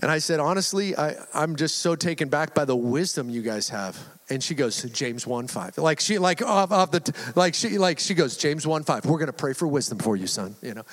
[0.00, 3.68] And I said, Honestly, I, I'm just so taken back by the wisdom you guys
[3.68, 3.98] have.
[4.28, 5.78] And she goes, James 1 5.
[5.78, 9.04] Like she, like off, off the, like she, like she goes, James 1 5.
[9.06, 10.84] We're going to pray for wisdom for you, son, you know.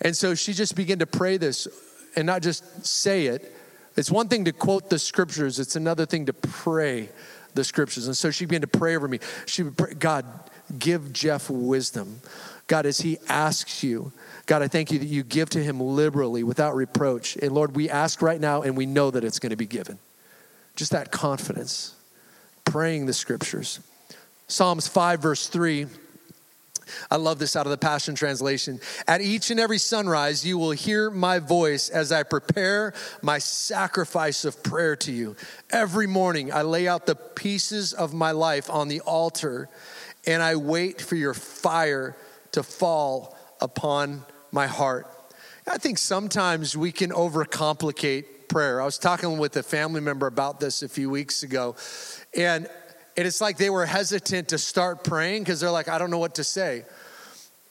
[0.00, 1.68] And so she just began to pray this
[2.16, 3.52] and not just say it
[3.96, 7.10] it's one thing to quote the scriptures, it's another thing to pray
[7.54, 8.06] the scriptures.
[8.06, 9.18] And so she began to pray over me.
[9.46, 10.24] She would pray, God,
[10.78, 12.20] give Jeff wisdom.
[12.66, 14.12] God, as he asks you,
[14.52, 17.36] God, I thank you that you give to him liberally without reproach.
[17.36, 19.98] And Lord, we ask right now and we know that it's going to be given.
[20.76, 21.94] Just that confidence,
[22.66, 23.80] praying the scriptures.
[24.48, 25.86] Psalms 5, verse 3
[27.10, 28.78] I love this out of the Passion Translation.
[29.08, 34.44] At each and every sunrise, you will hear my voice as I prepare my sacrifice
[34.44, 35.34] of prayer to you.
[35.70, 39.70] Every morning, I lay out the pieces of my life on the altar
[40.26, 42.14] and I wait for your fire
[42.50, 45.06] to fall upon my heart.
[45.66, 48.80] I think sometimes we can overcomplicate prayer.
[48.80, 51.74] I was talking with a family member about this a few weeks ago,
[52.36, 52.68] and
[53.16, 56.36] it's like they were hesitant to start praying because they're like, I don't know what
[56.36, 56.84] to say.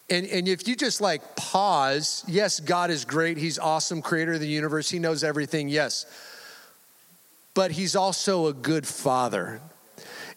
[0.10, 3.38] And, and if you just like pause, yes, God is great.
[3.38, 4.90] He's awesome, creator of the universe.
[4.90, 6.06] He knows everything, yes.
[7.54, 9.62] But He's also a good father.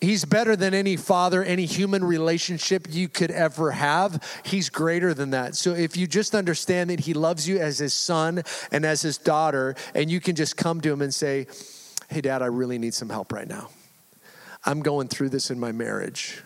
[0.04, 4.22] He's better than any father, any human relationship you could ever have.
[4.44, 5.56] He's greater than that.
[5.56, 9.18] So if you just understand that He loves you as His son and as His
[9.18, 11.46] daughter, and you can just come to Him and say,
[12.08, 13.70] Hey, Dad, I really need some help right now.
[14.64, 16.42] I'm going through this in my marriage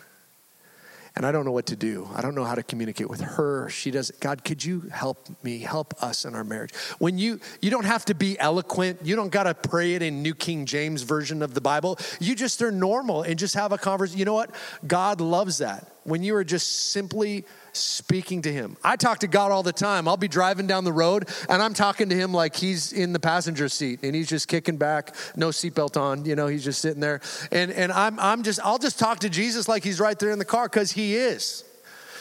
[1.18, 2.08] and I don't know what to do.
[2.14, 3.68] I don't know how to communicate with her.
[3.70, 4.12] She does.
[4.12, 6.72] God, could you help me, help us in our marriage?
[7.00, 9.00] When you you don't have to be eloquent.
[9.02, 11.98] You don't got to pray it in New King James version of the Bible.
[12.20, 14.20] You just are normal and just have a conversation.
[14.20, 14.54] You know what?
[14.86, 15.92] God loves that.
[16.08, 18.76] When you are just simply speaking to him.
[18.82, 20.08] I talk to God all the time.
[20.08, 23.20] I'll be driving down the road and I'm talking to him like he's in the
[23.20, 27.00] passenger seat and he's just kicking back, no seatbelt on, you know, he's just sitting
[27.00, 27.20] there.
[27.52, 30.38] And and I'm I'm just I'll just talk to Jesus like he's right there in
[30.38, 31.64] the car cuz he is.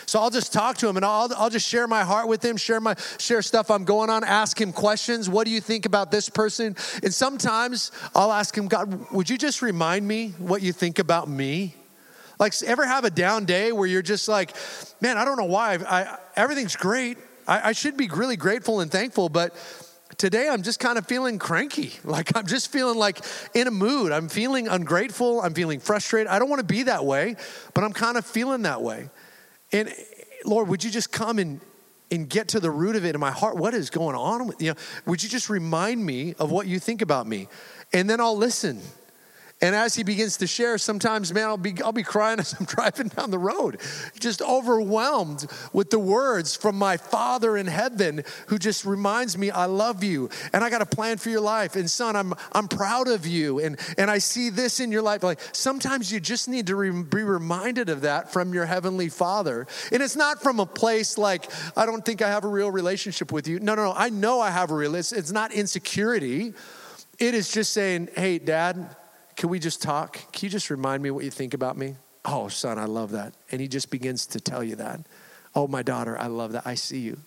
[0.05, 2.55] So I'll just talk to him and I'll, I'll just share my heart with him,
[2.55, 5.29] share my share stuff I'm going on, ask him questions.
[5.29, 6.77] What do you think about this person?
[7.03, 11.27] And sometimes I'll ask him, God, would you just remind me what you think about
[11.27, 11.75] me?
[12.39, 14.55] Like, ever have a down day where you're just like,
[15.01, 15.75] man, I don't know why.
[15.75, 17.17] I, everything's great.
[17.47, 19.55] I, I should be really grateful and thankful, but
[20.17, 21.93] today I'm just kind of feeling cranky.
[22.03, 23.19] Like, I'm just feeling like
[23.53, 24.11] in a mood.
[24.11, 25.41] I'm feeling ungrateful.
[25.41, 26.27] I'm feeling frustrated.
[26.27, 27.35] I don't want to be that way,
[27.73, 29.09] but I'm kind of feeling that way.
[29.71, 29.93] And
[30.45, 31.59] Lord, would you just come and
[32.11, 33.57] and get to the root of it in my heart.
[33.57, 34.75] What is going on with you know?
[35.05, 37.47] Would you just remind me of what you think about me,
[37.93, 38.81] and then I'll listen.
[39.59, 42.65] And as he begins to share, sometimes, man, I'll be, I'll be crying as I'm
[42.65, 43.79] driving down the road,
[44.19, 49.65] just overwhelmed with the words from my Father in heaven who just reminds me, I
[49.65, 51.75] love you and I got a plan for your life.
[51.75, 53.59] And son, I'm, I'm proud of you.
[53.59, 55.23] And, and I see this in your life.
[55.23, 59.65] Like sometimes you just need to re- be reminded of that from your Heavenly Father.
[59.91, 63.31] And it's not from a place like, I don't think I have a real relationship
[63.31, 63.59] with you.
[63.59, 63.93] No, no, no.
[63.95, 66.53] I know I have a real, it's, it's not insecurity.
[67.17, 68.95] It is just saying, hey, dad,
[69.37, 70.13] can we just talk?
[70.33, 71.95] Can you just remind me what you think about me?
[72.25, 73.33] Oh, son, I love that.
[73.51, 74.99] And he just begins to tell you that.
[75.55, 76.63] Oh, my daughter, I love that.
[76.65, 77.17] I see you.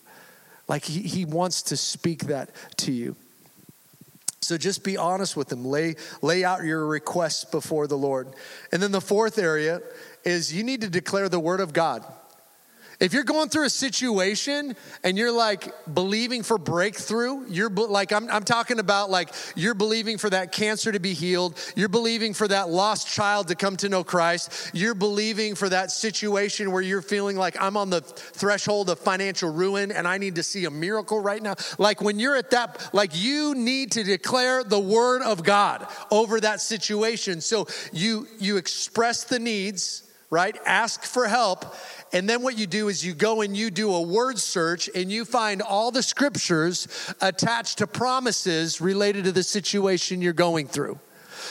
[0.68, 3.16] Like he, he wants to speak that to you.
[4.42, 5.64] So just be honest with him.
[5.64, 8.28] Lay, lay out your requests before the Lord.
[8.72, 9.80] And then the fourth area
[10.24, 12.04] is you need to declare the word of God.
[13.00, 18.30] If you're going through a situation and you're like believing for breakthrough, you're like, I'm,
[18.30, 22.46] I'm talking about like you're believing for that cancer to be healed, you're believing for
[22.48, 27.00] that lost child to come to know Christ, you're believing for that situation where you're
[27.00, 30.70] feeling like I'm on the threshold of financial ruin and I need to see a
[30.70, 31.54] miracle right now.
[31.78, 36.38] Like when you're at that, like you need to declare the word of God over
[36.40, 37.40] that situation.
[37.40, 40.56] So you you express the needs right?
[40.64, 41.74] Ask for help.
[42.12, 45.10] And then what you do is you go and you do a word search and
[45.10, 46.86] you find all the scriptures
[47.20, 50.98] attached to promises related to the situation you're going through.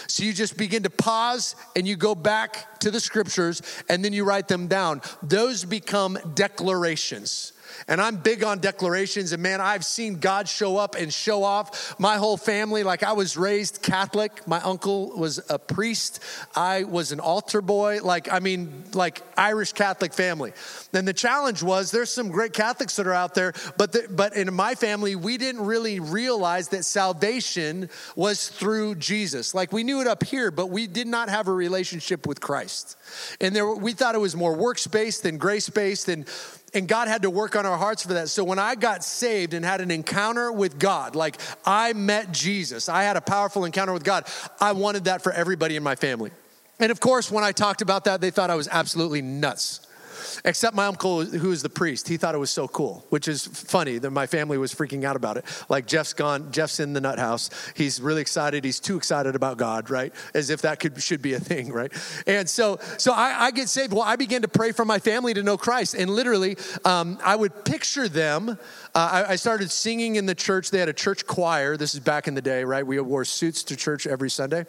[0.08, 4.13] So you just begin to pause and you go back to the scriptures and then
[4.13, 5.02] you write them down.
[5.22, 7.54] Those become declarations.
[7.88, 9.32] And I'm big on declarations.
[9.32, 12.00] And man, I've seen God show up and show off.
[12.00, 14.48] My whole family, like I was raised Catholic.
[14.48, 16.20] My uncle was a priest.
[16.56, 18.00] I was an altar boy.
[18.04, 20.54] Like, I mean, like Irish Catholic family.
[20.94, 24.36] And the challenge was there's some great Catholics that are out there, but, the, but
[24.36, 29.54] in my family, we didn't really realize that salvation was through Jesus.
[29.54, 32.98] Like we knew it up here, but we did not have a relationship with Christ.
[33.39, 36.10] And there, we thought it was more works based than grace based.
[36.10, 36.28] And
[36.73, 38.29] and God had to work on our hearts for that.
[38.29, 42.89] So when I got saved and had an encounter with God, like I met Jesus,
[42.89, 44.27] I had a powerful encounter with God,
[44.60, 46.32] I wanted that for everybody in my family.
[46.79, 49.86] And of course, when I talked about that, they thought I was absolutely nuts.
[50.45, 53.45] Except my uncle, who is the priest, he thought it was so cool, which is
[53.45, 55.45] funny that my family was freaking out about it.
[55.69, 57.49] Like Jeff's gone, Jeff's in the nut house.
[57.75, 58.63] He's really excited.
[58.63, 60.13] He's too excited about God, right?
[60.34, 61.91] As if that could should be a thing, right?
[62.27, 63.93] And so, so I, I get saved.
[63.93, 67.36] Well, I began to pray for my family to know Christ, and literally, um, I
[67.36, 68.58] would picture them
[68.95, 70.71] uh, I, I, started singing in the church.
[70.71, 71.77] They had a church choir.
[71.77, 72.86] This is back in the day, right?
[72.86, 74.65] We wore suits to church every Sunday.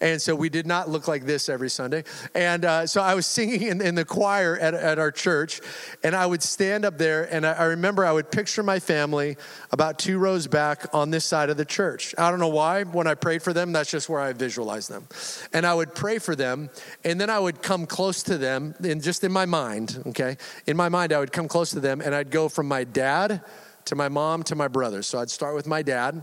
[0.00, 2.04] And so we did not look like this every Sunday.
[2.34, 5.60] And uh, so I was singing in, in the choir at, at, our church.
[6.02, 7.32] And I would stand up there.
[7.32, 9.36] And I, I remember I would picture my family
[9.70, 12.14] about two rows back on this side of the church.
[12.18, 12.82] I don't know why.
[12.82, 15.06] When I prayed for them, that's just where I visualized them.
[15.52, 16.70] And I would pray for them.
[17.04, 20.36] And then I would come close to them, and just in my mind, okay?
[20.66, 23.42] In my mind, I would come close to them and I'd go from my dad
[23.86, 25.02] to my mom, to my brother.
[25.02, 26.22] So I'd start with my dad,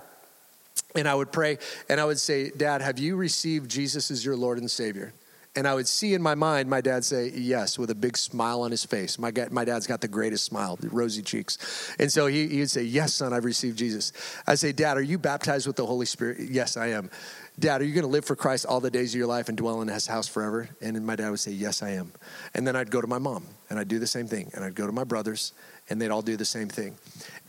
[0.96, 1.58] and I would pray,
[1.90, 5.14] and I would say, Dad, have you received Jesus as your Lord and Savior?
[5.56, 8.62] And I would see in my mind my dad say yes with a big smile
[8.62, 9.18] on his face.
[9.18, 11.94] My, my dad's got the greatest smile, rosy cheeks.
[11.98, 14.12] And so he, he would say, Yes, son, I've received Jesus.
[14.46, 16.40] I say, Dad, are you baptized with the Holy Spirit?
[16.50, 17.10] Yes, I am.
[17.58, 19.58] Dad, are you going to live for Christ all the days of your life and
[19.58, 20.68] dwell in his house forever?
[20.82, 22.12] And my dad would say, Yes, I am.
[22.54, 24.52] And then I'd go to my mom and I'd do the same thing.
[24.54, 25.54] And I'd go to my brothers
[25.90, 26.98] and they'd all do the same thing.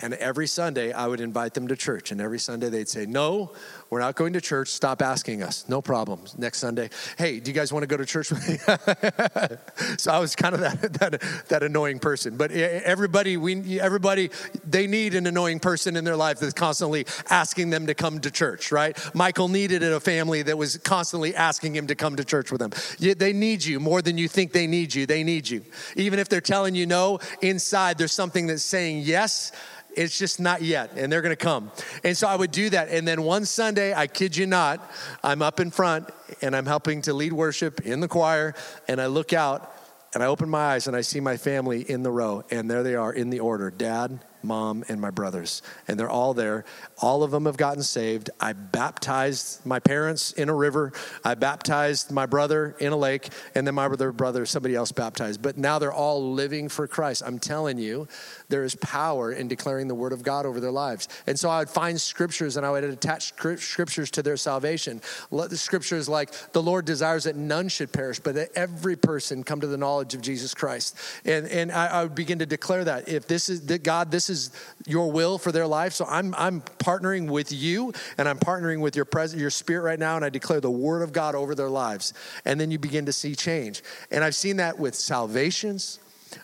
[0.01, 2.13] And every Sunday, I would invite them to church.
[2.13, 3.53] And every Sunday, they'd say, No,
[3.91, 4.69] we're not going to church.
[4.69, 5.69] Stop asking us.
[5.69, 6.21] No problem.
[6.37, 8.57] Next Sunday, hey, do you guys want to go to church with me?
[9.99, 12.37] so I was kind of that, that, that annoying person.
[12.37, 14.31] But everybody, we, everybody,
[14.69, 18.31] they need an annoying person in their life that's constantly asking them to come to
[18.31, 18.99] church, right?
[19.15, 22.73] Michael needed a family that was constantly asking him to come to church with them.
[22.99, 25.07] They need you more than you think they need you.
[25.07, 25.63] They need you.
[25.95, 29.53] Even if they're telling you no, inside there's something that's saying yes
[29.97, 31.71] it's just not yet, and they're gonna come.
[32.05, 32.89] And so I would do that.
[32.91, 34.81] And then one Sunday, I kid you not,
[35.25, 36.09] I'm up in front
[36.43, 38.55] and I'm helping to lead worship in the choir,
[38.89, 39.73] and I look out
[40.15, 42.83] and I open my eyes and I see my family in the row, and there
[42.83, 45.63] they are in the order dad, mom, and my brothers.
[45.89, 46.65] And they're all there.
[46.99, 48.31] All of them have gotten saved.
[48.41, 50.93] I baptized my parents in a river.
[51.25, 53.29] I baptized my brother in a lake.
[53.55, 55.43] And then my other brother, somebody else baptized.
[55.43, 57.23] But now they're all living for Christ.
[57.25, 58.09] I'm telling you,
[58.49, 61.09] there is power in declaring the word of God over their lives.
[61.27, 65.01] And so I would find scriptures and I would attach scriptures to their salvation.
[65.31, 69.61] The scriptures like the Lord desires that none should perish, but that every person come
[69.61, 70.97] to the knowledge of Jesus Christ.
[71.25, 74.26] And, and I, I would begin to declare that if this is that God, this
[74.31, 74.51] is
[74.87, 75.93] your will for their life.
[75.93, 79.99] So I'm, I'm partnering with you and I'm partnering with your present, your spirit right
[79.99, 80.17] now.
[80.17, 82.15] And I declare the word of God over their lives.
[82.45, 83.83] And then you begin to see change.
[84.11, 85.99] And I've seen that with salvations.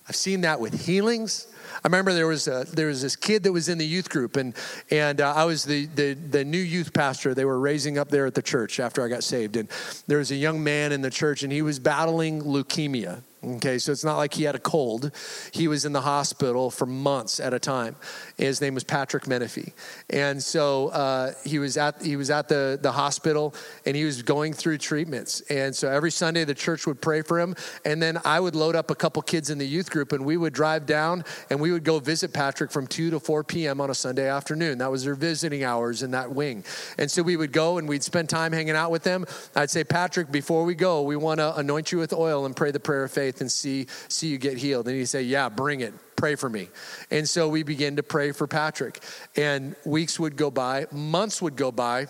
[0.08, 1.48] I've seen that with healings.
[1.74, 4.36] I remember there was a, there was this kid that was in the youth group,
[4.36, 4.54] and
[4.90, 8.26] and uh, I was the, the the new youth pastor they were raising up there
[8.26, 9.68] at the church after I got saved, and
[10.06, 13.22] there was a young man in the church, and he was battling leukemia.
[13.44, 15.10] Okay, so it's not like he had a cold.
[15.50, 17.96] He was in the hospital for months at a time.
[18.42, 19.72] His name was Patrick Menifee,
[20.10, 23.54] and so uh, he was at he was at the the hospital
[23.86, 25.42] and he was going through treatments.
[25.42, 28.74] And so every Sunday the church would pray for him, and then I would load
[28.74, 31.70] up a couple kids in the youth group, and we would drive down and we
[31.70, 33.80] would go visit Patrick from two to four p.m.
[33.80, 34.78] on a Sunday afternoon.
[34.78, 36.64] That was their visiting hours in that wing,
[36.98, 39.24] and so we would go and we'd spend time hanging out with them.
[39.54, 42.72] I'd say, Patrick, before we go, we want to anoint you with oil and pray
[42.72, 44.88] the prayer of faith and see, see you get healed.
[44.88, 45.94] And he'd say, Yeah, bring it.
[46.22, 46.68] Pray for me.
[47.10, 49.02] And so we began to pray for Patrick.
[49.34, 52.06] And weeks would go by, months would go by.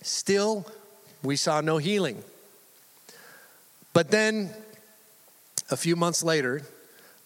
[0.00, 0.64] Still,
[1.24, 2.22] we saw no healing.
[3.92, 4.50] But then
[5.72, 6.62] a few months later,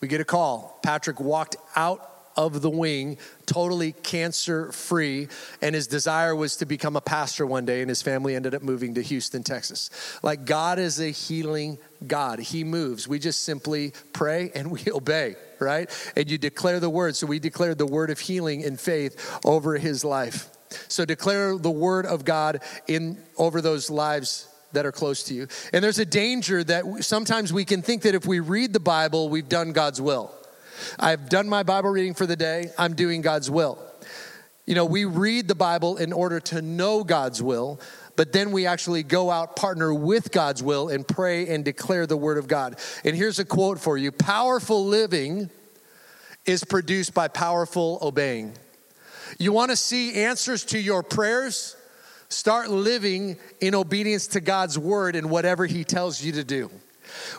[0.00, 0.80] we get a call.
[0.82, 5.28] Patrick walked out of the wing, totally cancer free.
[5.60, 8.62] And his desire was to become a pastor one day, and his family ended up
[8.62, 9.90] moving to Houston, Texas.
[10.22, 12.38] Like, God is a healing God.
[12.38, 13.06] He moves.
[13.06, 15.90] We just simply pray and we obey, right?
[16.16, 17.16] And you declare the word.
[17.16, 20.50] So we declared the word of healing in faith over his life.
[20.88, 25.48] So declare the word of God in over those lives that are close to you.
[25.72, 29.28] And there's a danger that sometimes we can think that if we read the Bible,
[29.28, 30.32] we've done God's will.
[30.98, 33.78] I've done my Bible reading for the day, I'm doing God's will.
[34.66, 37.80] You know, we read the Bible in order to know God's will,
[38.16, 42.16] but then we actually go out, partner with God's will, and pray and declare the
[42.16, 42.78] Word of God.
[43.04, 45.50] And here's a quote for you Powerful living
[46.46, 48.52] is produced by powerful obeying.
[49.38, 51.76] You want to see answers to your prayers?
[52.28, 56.70] Start living in obedience to God's Word and whatever He tells you to do.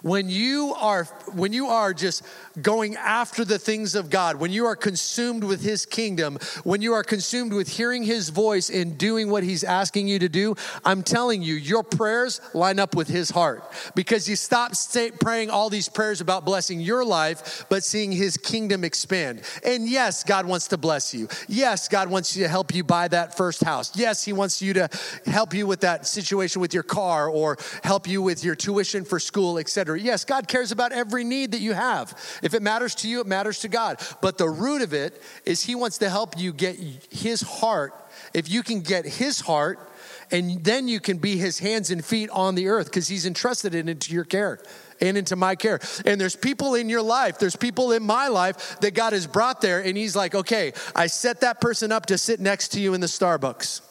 [0.01, 2.23] When you are when you are just
[2.61, 6.93] going after the things of God, when you are consumed with his kingdom, when you
[6.93, 11.03] are consumed with hearing his voice and doing what he's asking you to do, I'm
[11.03, 13.63] telling you, your prayers line up with his heart
[13.95, 14.73] because you stop
[15.19, 19.41] praying all these prayers about blessing your life, but seeing his kingdom expand.
[19.63, 21.27] And yes, God wants to bless you.
[21.47, 23.95] Yes, God wants you to help you buy that first house.
[23.95, 24.89] Yes, he wants you to
[25.25, 29.19] help you with that situation with your car or help you with your tuition for
[29.19, 29.97] school, etc.
[29.97, 32.17] Yes, God cares about every need that you have.
[32.43, 34.01] If it matters to you, it matters to God.
[34.21, 36.75] But the root of it is He wants to help you get
[37.09, 37.93] His heart.
[38.33, 39.79] If you can get His heart,
[40.31, 43.73] and then you can be His hands and feet on the earth because He's entrusted
[43.75, 44.59] it into your care
[44.99, 45.79] and into my care.
[46.05, 49.61] And there's people in your life, there's people in my life that God has brought
[49.61, 52.93] there, and He's like, okay, I set that person up to sit next to you
[52.93, 53.81] in the Starbucks.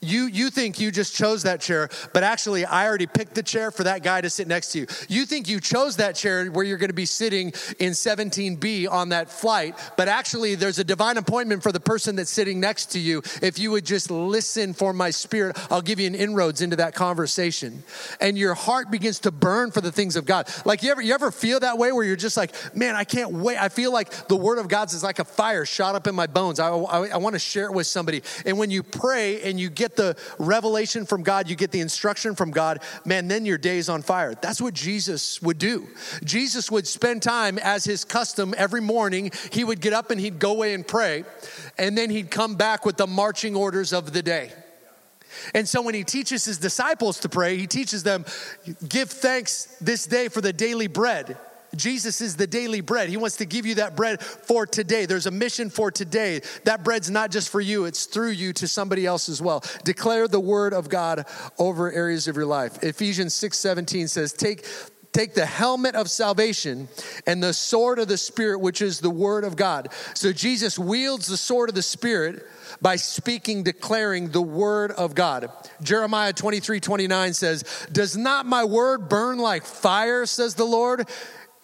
[0.00, 3.70] You, you think you just chose that chair, but actually, I already picked the chair
[3.70, 4.86] for that guy to sit next to you.
[5.08, 7.48] You think you chose that chair where you're going to be sitting
[7.78, 12.30] in 17B on that flight, but actually, there's a divine appointment for the person that's
[12.30, 13.22] sitting next to you.
[13.42, 16.94] If you would just listen for my spirit, I'll give you an inroads into that
[16.94, 17.82] conversation.
[18.20, 20.48] And your heart begins to burn for the things of God.
[20.64, 23.32] Like, you ever, you ever feel that way where you're just like, man, I can't
[23.32, 23.58] wait.
[23.58, 26.26] I feel like the word of God's is like a fire shot up in my
[26.26, 26.60] bones.
[26.60, 28.22] I, I, I want to share it with somebody.
[28.44, 32.34] And when you pray and you get the revelation from God, you get the instruction
[32.34, 34.34] from God, man, then your day's on fire.
[34.34, 35.86] That's what Jesus would do.
[36.24, 39.30] Jesus would spend time as his custom every morning.
[39.52, 41.24] He would get up and he'd go away and pray,
[41.78, 44.52] and then he'd come back with the marching orders of the day.
[45.54, 48.24] And so when he teaches his disciples to pray, he teaches them,
[48.88, 51.36] give thanks this day for the daily bread.
[51.76, 53.08] Jesus is the daily bread.
[53.08, 55.06] He wants to give you that bread for today.
[55.06, 56.40] There's a mission for today.
[56.64, 59.62] That bread's not just for you, it's through you to somebody else as well.
[59.84, 61.26] Declare the word of God
[61.58, 62.82] over areas of your life.
[62.82, 64.64] Ephesians 6 17 says, Take
[65.16, 66.88] take the helmet of salvation
[67.26, 69.88] and the sword of the Spirit, which is the Word of God.
[70.14, 72.46] So Jesus wields the sword of the Spirit
[72.82, 75.50] by speaking, declaring the Word of God.
[75.82, 81.08] Jeremiah 23 29 says, Does not my word burn like fire, says the Lord?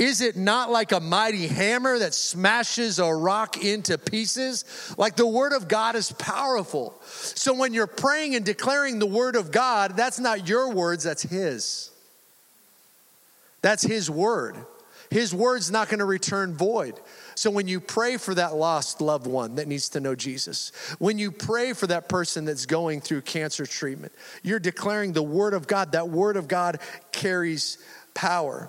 [0.02, 4.64] Is it not like a mighty hammer that smashes a rock into pieces?
[4.98, 7.00] Like the word of God is powerful.
[7.04, 11.22] So when you're praying and declaring the word of God, that's not your words, that's
[11.22, 11.92] His.
[13.60, 14.56] That's His word.
[15.08, 16.98] His word's not going to return void.
[17.36, 21.16] So when you pray for that lost loved one that needs to know Jesus, when
[21.16, 25.68] you pray for that person that's going through cancer treatment, you're declaring the word of
[25.68, 25.92] God.
[25.92, 26.80] That word of God
[27.12, 27.78] carries
[28.14, 28.68] power.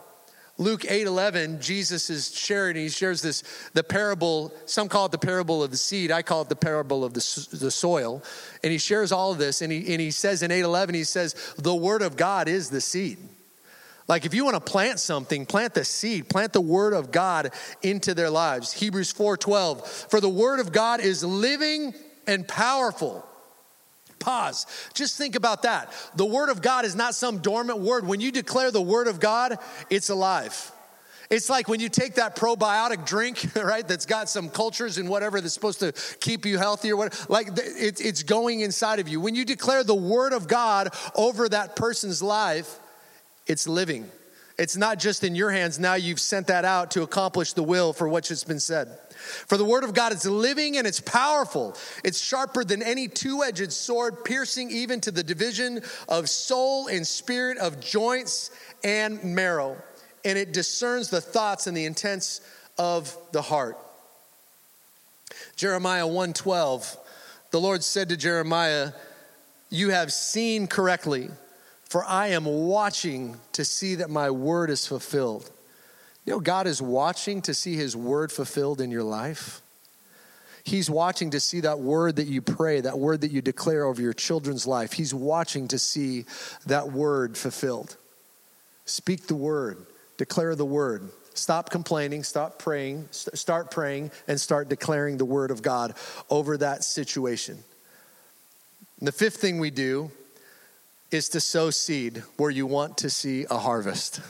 [0.60, 3.44] Luke 8 11, Jesus is sharing, he shares this,
[3.74, 7.04] the parable, some call it the parable of the seed, I call it the parable
[7.04, 8.22] of the, the soil.
[8.64, 11.04] And he shares all of this, and he, and he says in 8 11, he
[11.04, 13.18] says, the word of God is the seed.
[14.08, 17.52] Like if you want to plant something, plant the seed, plant the word of God
[17.82, 18.74] into their lives.
[18.74, 21.96] Hebrews 4 12, for the word of God is living
[22.28, 23.26] and powerful
[24.24, 24.66] Pause.
[24.94, 25.92] Just think about that.
[26.16, 28.08] The Word of God is not some dormant word.
[28.08, 29.60] When you declare the Word of God,
[29.90, 30.72] it's alive.
[31.30, 35.42] It's like when you take that probiotic drink, right, that's got some cultures and whatever
[35.42, 37.26] that's supposed to keep you healthy or what.
[37.30, 39.20] like it's going inside of you.
[39.20, 42.80] When you declare the Word of God over that person's life,
[43.46, 44.10] it's living.
[44.58, 45.80] It's not just in your hands.
[45.80, 49.00] Now you've sent that out to accomplish the will for what has been said.
[49.48, 51.76] For the word of God is living and it's powerful.
[52.04, 57.06] It's sharper than any two edged sword, piercing even to the division of soul and
[57.06, 58.52] spirit, of joints
[58.84, 59.82] and marrow.
[60.24, 62.42] And it discerns the thoughts and the intents
[62.78, 63.78] of the heart.
[65.56, 66.98] Jeremiah 1:12
[67.52, 68.94] The Lord said to Jeremiah,
[69.70, 71.30] "You have seen correctly,
[71.94, 75.52] for I am watching to see that my word is fulfilled."
[76.26, 79.62] You know, God is watching to see His word fulfilled in your life.
[80.64, 84.02] He's watching to see that word that you pray, that word that you declare over
[84.02, 84.94] your children's life.
[84.94, 86.26] He's watching to see
[86.66, 87.96] that word fulfilled.
[88.86, 89.86] Speak the word,
[90.18, 91.12] declare the word.
[91.36, 95.94] Stop complaining, stop praying, st- start praying, and start declaring the word of God
[96.32, 97.64] over that situation.
[98.98, 100.10] And the fifth thing we do
[101.14, 104.22] is to sow seed where you want to see a harvest.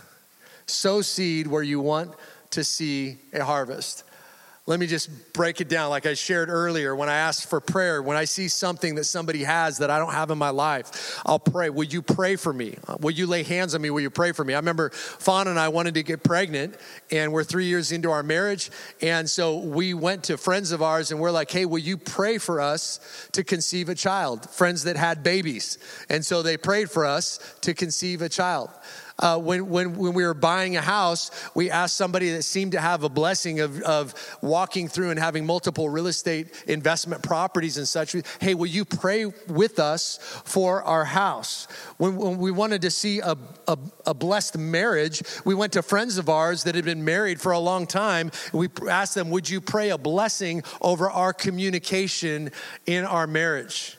[0.65, 2.13] Sow seed where you want
[2.51, 4.03] to see a harvest.
[4.65, 5.89] Let me just break it down.
[5.89, 9.43] Like I shared earlier, when I ask for prayer, when I see something that somebody
[9.43, 11.69] has that I don't have in my life, I'll pray.
[11.69, 12.77] Will you pray for me?
[12.87, 13.89] Uh, will you lay hands on me?
[13.89, 14.53] Will you pray for me?
[14.53, 16.77] I remember Fawn and I wanted to get pregnant,
[17.11, 18.71] and we're three years into our marriage.
[19.01, 22.37] And so we went to friends of ours and we're like, hey, will you pray
[22.37, 24.49] for us to conceive a child?
[24.49, 25.77] Friends that had babies.
[26.07, 28.69] And so they prayed for us to conceive a child
[29.19, 32.81] uh, when, when, when we were buying a house, we asked somebody that seemed to
[32.81, 37.87] have a blessing of, of walking through and having multiple real estate investment properties and
[37.87, 38.15] such.
[38.39, 41.67] Hey, will you pray with us for our house?
[41.97, 43.37] When, when we wanted to see a,
[43.67, 47.51] a, a blessed marriage, we went to friends of ours that had been married for
[47.51, 48.31] a long time.
[48.51, 52.51] we asked them, Would you pray a blessing over our communication
[52.85, 53.97] in our marriage?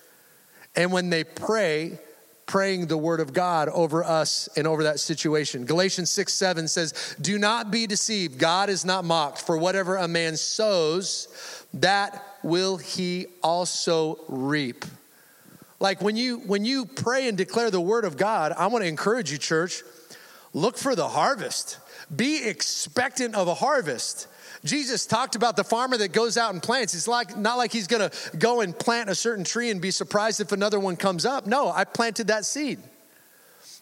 [0.76, 1.98] And when they pray,
[2.46, 5.64] praying the word of God over us and over that situation.
[5.64, 8.38] Galatians 6 7 says, Do not be deceived.
[8.38, 9.38] God is not mocked.
[9.38, 14.84] For whatever a man sows, that will he also reap.
[15.80, 18.88] Like when you when you pray and declare the word of God, I want to
[18.88, 19.82] encourage you, church,
[20.52, 21.78] look for the harvest.
[22.14, 24.28] Be expectant of a harvest.
[24.64, 26.94] Jesus talked about the farmer that goes out and plants.
[26.94, 29.90] It's like not like he's going to go and plant a certain tree and be
[29.90, 31.46] surprised if another one comes up.
[31.46, 32.78] No, I planted that seed.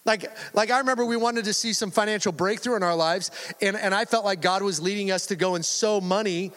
[0.05, 3.30] Like, like I remember we wanted to see some financial breakthrough in our lives,
[3.61, 6.51] and, and I felt like God was leading us to go and sow money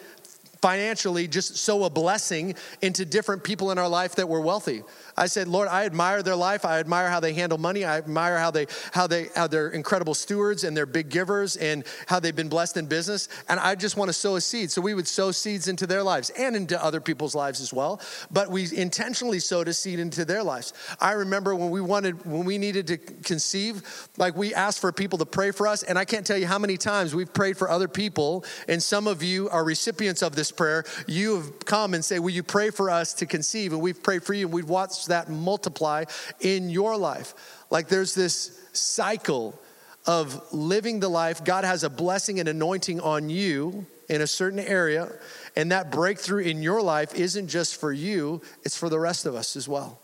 [0.66, 2.52] financially, just sow a blessing
[2.82, 4.82] into different people in our life that were wealthy.
[5.16, 6.64] I said, Lord, I admire their life.
[6.64, 7.84] I admire how they handle money.
[7.84, 11.84] I admire how they how they how they're incredible stewards and they're big givers and
[12.06, 13.28] how they've been blessed in business.
[13.48, 14.72] And I just want to sow a seed.
[14.72, 18.00] So we would sow seeds into their lives and into other people's lives as well.
[18.32, 20.72] But we intentionally sowed a seed into their lives.
[21.00, 25.18] I remember when we wanted when we needed to conceive, like we asked for people
[25.18, 25.84] to pray for us.
[25.84, 29.06] And I can't tell you how many times we've prayed for other people, and some
[29.06, 30.84] of you are recipients of this prayer.
[31.06, 33.72] You have come and say, Will you pray for us to conceive?
[33.72, 36.04] And we've prayed for you, and we've watched that multiply
[36.40, 37.34] in your life.
[37.70, 39.58] Like there's this cycle
[40.06, 41.44] of living the life.
[41.44, 45.10] God has a blessing and anointing on you in a certain area,
[45.56, 49.34] and that breakthrough in your life isn't just for you, it's for the rest of
[49.34, 50.00] us as well.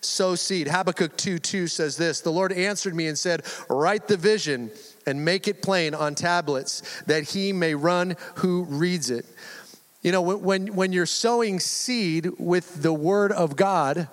[0.00, 0.68] Sow seed.
[0.68, 4.70] Habakkuk 2 2 says this The Lord answered me and said, Write the vision
[5.06, 9.26] and make it plain on tablets that he may run who reads it.
[10.02, 14.08] You know, when, when you're sowing seed with the word of God,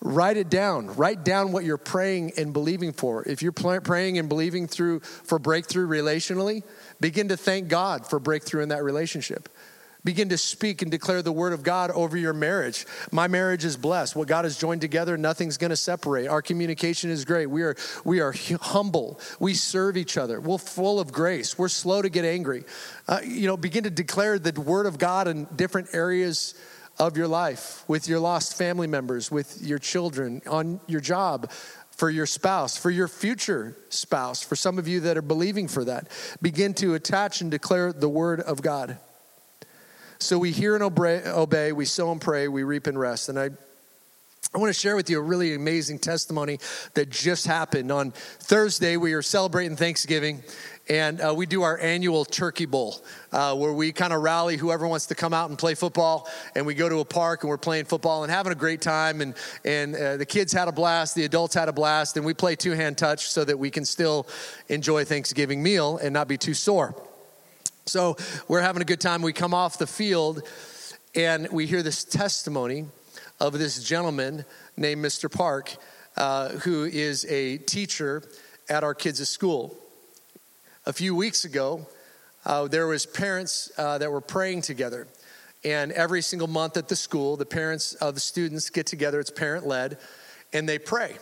[0.00, 0.94] write it down.
[0.96, 3.22] Write down what you're praying and believing for.
[3.28, 6.62] If you're praying and believing through for breakthrough relationally
[7.00, 9.48] begin to thank god for breakthrough in that relationship
[10.04, 12.86] begin to speak and declare the word of god over your marriage.
[13.12, 14.16] My marriage is blessed.
[14.16, 16.26] What god has joined together nothing's going to separate.
[16.28, 17.46] Our communication is great.
[17.46, 19.20] We are we are humble.
[19.38, 20.40] We serve each other.
[20.40, 21.58] We're full of grace.
[21.58, 22.64] We're slow to get angry.
[23.08, 26.54] Uh, you know begin to declare the word of god in different areas
[26.98, 31.50] of your life, with your lost family members, with your children, on your job,
[31.90, 35.84] for your spouse, for your future spouse, for some of you that are believing for
[35.84, 36.08] that.
[36.42, 38.98] Begin to attach and declare the word of God.
[40.20, 43.28] So we hear and obey, we sow and pray, we reap and rest.
[43.30, 43.50] And I
[44.52, 46.58] I want to share with you a really amazing testimony
[46.94, 47.92] that just happened.
[47.92, 50.42] On Thursday, we are celebrating Thanksgiving,
[50.88, 53.00] and uh, we do our annual turkey bowl
[53.30, 56.66] uh, where we kind of rally whoever wants to come out and play football and
[56.66, 59.34] we go to a park and we're playing football and having a great time and,
[59.64, 62.56] and uh, the kids had a blast the adults had a blast and we play
[62.56, 64.26] two-hand touch so that we can still
[64.68, 66.92] enjoy thanksgiving meal and not be too sore
[67.86, 68.16] so
[68.48, 70.42] we're having a good time we come off the field
[71.14, 72.86] and we hear this testimony
[73.40, 74.44] of this gentleman
[74.76, 75.74] named mr park
[76.16, 78.22] uh, who is a teacher
[78.68, 79.76] at our kids' school
[80.86, 81.86] a few weeks ago,
[82.46, 85.06] uh, there was parents uh, that were praying together.
[85.62, 89.30] And every single month at the school, the parents of the students get together, it's
[89.30, 89.98] parent led,
[90.52, 91.16] and they pray.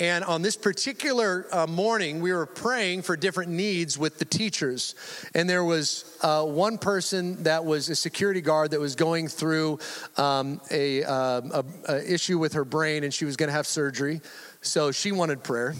[0.00, 4.96] And on this particular uh, morning, we were praying for different needs with the teachers.
[5.34, 9.78] And there was uh, one person that was a security guard that was going through
[10.16, 13.68] um, a, uh, a, a issue with her brain, and she was going to have
[13.68, 14.20] surgery.
[14.62, 15.74] So she wanted prayer.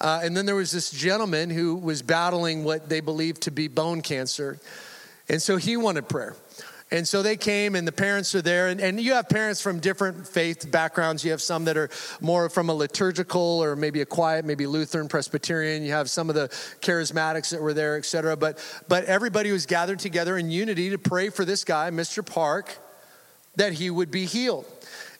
[0.00, 3.68] Uh, and then there was this gentleman who was battling what they believed to be
[3.68, 4.58] bone cancer.
[5.28, 6.34] And so he wanted prayer.
[6.92, 8.68] And so they came, and the parents are there.
[8.68, 11.24] And, and you have parents from different faith backgrounds.
[11.24, 11.88] You have some that are
[12.20, 15.84] more from a liturgical or maybe a quiet, maybe Lutheran, Presbyterian.
[15.84, 16.48] You have some of the
[16.82, 18.36] charismatics that were there, et cetera.
[18.36, 22.24] But, but everybody was gathered together in unity to pray for this guy, Mr.
[22.24, 22.76] Park,
[23.56, 24.66] that he would be healed.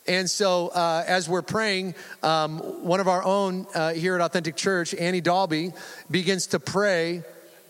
[0.07, 4.55] And so, uh, as we're praying, um, one of our own uh, here at Authentic
[4.55, 5.71] Church, Annie Dalby,
[6.11, 7.23] begins to pray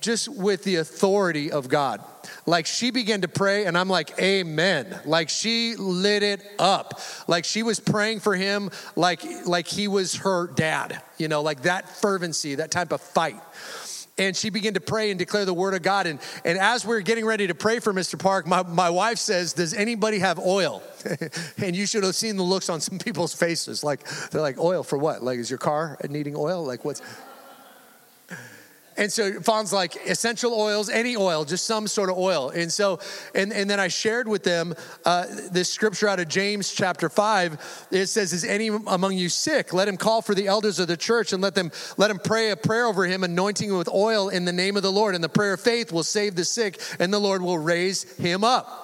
[0.03, 2.03] just with the authority of God.
[2.45, 4.99] Like she began to pray, and I'm like, Amen.
[5.05, 6.99] Like she lit it up.
[7.27, 11.63] Like she was praying for him like, like he was her dad, you know, like
[11.63, 13.39] that fervency, that type of fight
[14.17, 16.05] and she began to pray and declare the word of God.
[16.05, 18.17] And, and as we are getting ready to pray for Mr.
[18.19, 20.83] Park, my, my wife says, Does anybody have oil?
[21.57, 23.83] and you should have seen the looks on some people's faces.
[23.83, 25.23] Like, they're like, Oil for what?
[25.23, 26.63] Like, is your car needing oil?
[26.63, 27.01] Like, what's.
[28.97, 32.49] And so Fawn's like essential oils, any oil, just some sort of oil.
[32.49, 32.99] And so,
[33.33, 34.75] and, and then I shared with them
[35.05, 37.57] uh, this scripture out of James chapter five.
[37.91, 39.73] It says, "Is any among you sick?
[39.73, 42.51] Let him call for the elders of the church and let them let him pray
[42.51, 45.15] a prayer over him, anointing him with oil in the name of the Lord.
[45.15, 48.43] And the prayer of faith will save the sick, and the Lord will raise him
[48.43, 48.82] up."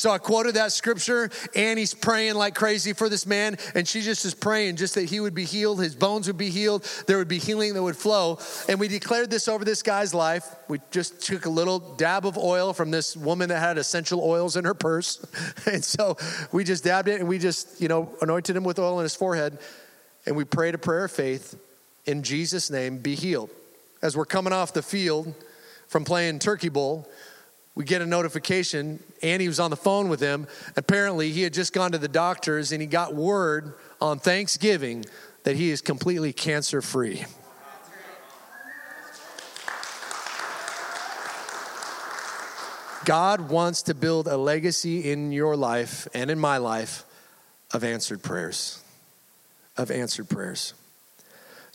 [0.00, 1.30] So I quoted that scripture.
[1.54, 5.20] Annie's praying like crazy for this man, and she just is praying just that he
[5.20, 8.38] would be healed, his bones would be healed, there would be healing that would flow.
[8.66, 10.56] And we declared this over this guy's life.
[10.68, 14.56] We just took a little dab of oil from this woman that had essential oils
[14.56, 15.24] in her purse.
[15.70, 16.16] And so
[16.50, 19.14] we just dabbed it and we just, you know, anointed him with oil on his
[19.14, 19.58] forehead.
[20.24, 21.58] And we prayed a prayer of faith
[22.06, 23.50] in Jesus' name, be healed.
[24.00, 25.34] As we're coming off the field
[25.86, 27.06] from playing Turkey Bowl,
[27.74, 29.02] we get a notification.
[29.22, 30.46] Annie was on the phone with him.
[30.76, 35.04] Apparently, he had just gone to the doctors and he got word on Thanksgiving
[35.44, 37.24] that he is completely cancer free.
[43.04, 47.04] God wants to build a legacy in your life and in my life
[47.72, 48.82] of answered prayers.
[49.76, 50.74] Of answered prayers.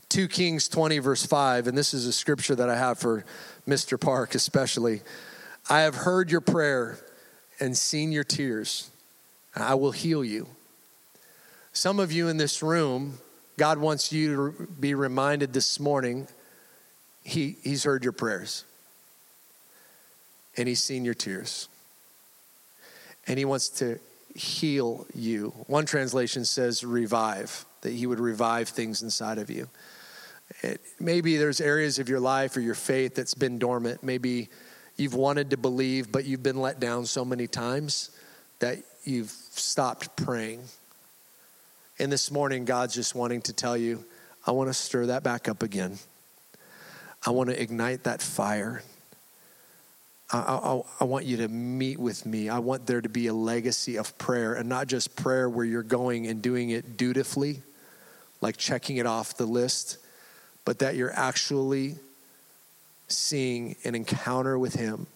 [0.09, 3.25] 2 Kings 20, verse 5, and this is a scripture that I have for
[3.67, 3.99] Mr.
[3.99, 5.01] Park especially.
[5.69, 6.99] I have heard your prayer
[7.59, 8.91] and seen your tears.
[9.55, 10.47] I will heal you.
[11.73, 13.19] Some of you in this room,
[13.57, 16.27] God wants you to be reminded this morning
[17.23, 18.63] he, He's heard your prayers
[20.55, 21.67] and He's seen your tears.
[23.27, 23.99] And He wants to
[24.35, 25.53] heal you.
[25.67, 29.67] One translation says revive, that He would revive things inside of you.
[30.61, 34.03] It, maybe there's areas of your life or your faith that's been dormant.
[34.03, 34.49] Maybe
[34.97, 38.11] you've wanted to believe, but you've been let down so many times
[38.59, 40.61] that you've stopped praying.
[41.99, 44.03] And this morning, God's just wanting to tell you,
[44.45, 45.97] I want to stir that back up again.
[47.25, 48.83] I want to ignite that fire.
[50.31, 52.49] I, I, I, want you to meet with me.
[52.49, 55.83] I want there to be a legacy of prayer and not just prayer where you're
[55.83, 57.61] going and doing it dutifully,
[58.41, 59.97] like checking it off the list,
[60.63, 61.95] but that you're actually
[63.07, 65.07] seeing an encounter with Him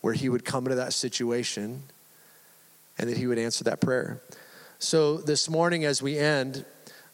[0.00, 1.82] where He would come into that situation
[2.98, 4.20] and that He would answer that prayer.
[4.78, 6.64] So this morning, as we end,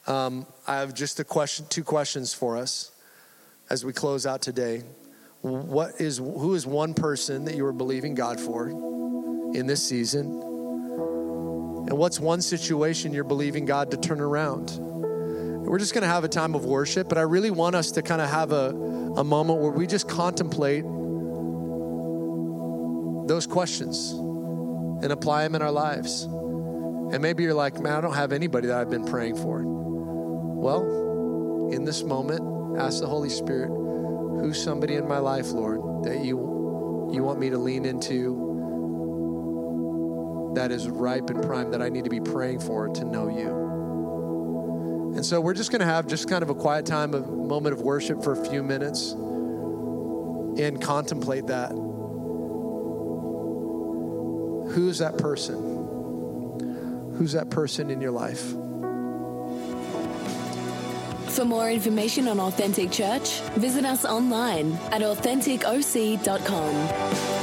[0.07, 2.93] um, I have just a question, two questions for us
[3.71, 4.83] as we close out today.
[5.43, 10.27] What is who is one person that you are believing God for in this season?
[11.89, 14.71] And what's one situation you're believing God to turn around?
[15.67, 18.03] We're just going to have a time of worship, but I really want us to
[18.03, 18.69] kind of have a,
[19.17, 20.85] a moment where we just contemplate
[23.29, 26.23] those questions and apply them in our lives.
[26.23, 29.63] And maybe you're like, man, I don't have anybody that I've been praying for.
[29.65, 36.25] Well, in this moment, ask the Holy Spirit, who's somebody in my life, Lord, that
[36.25, 38.45] you, you want me to lean into
[40.55, 43.66] that is ripe and prime that I need to be praying for to know you.
[45.17, 47.73] And so we're just going to have just kind of a quiet time, a moment
[47.73, 51.71] of worship for a few minutes and contemplate that.
[54.75, 57.15] Who's that person?
[57.17, 58.43] Who's that person in your life?
[61.33, 67.36] For more information on Authentic Church, visit us online at AuthenticOC.com.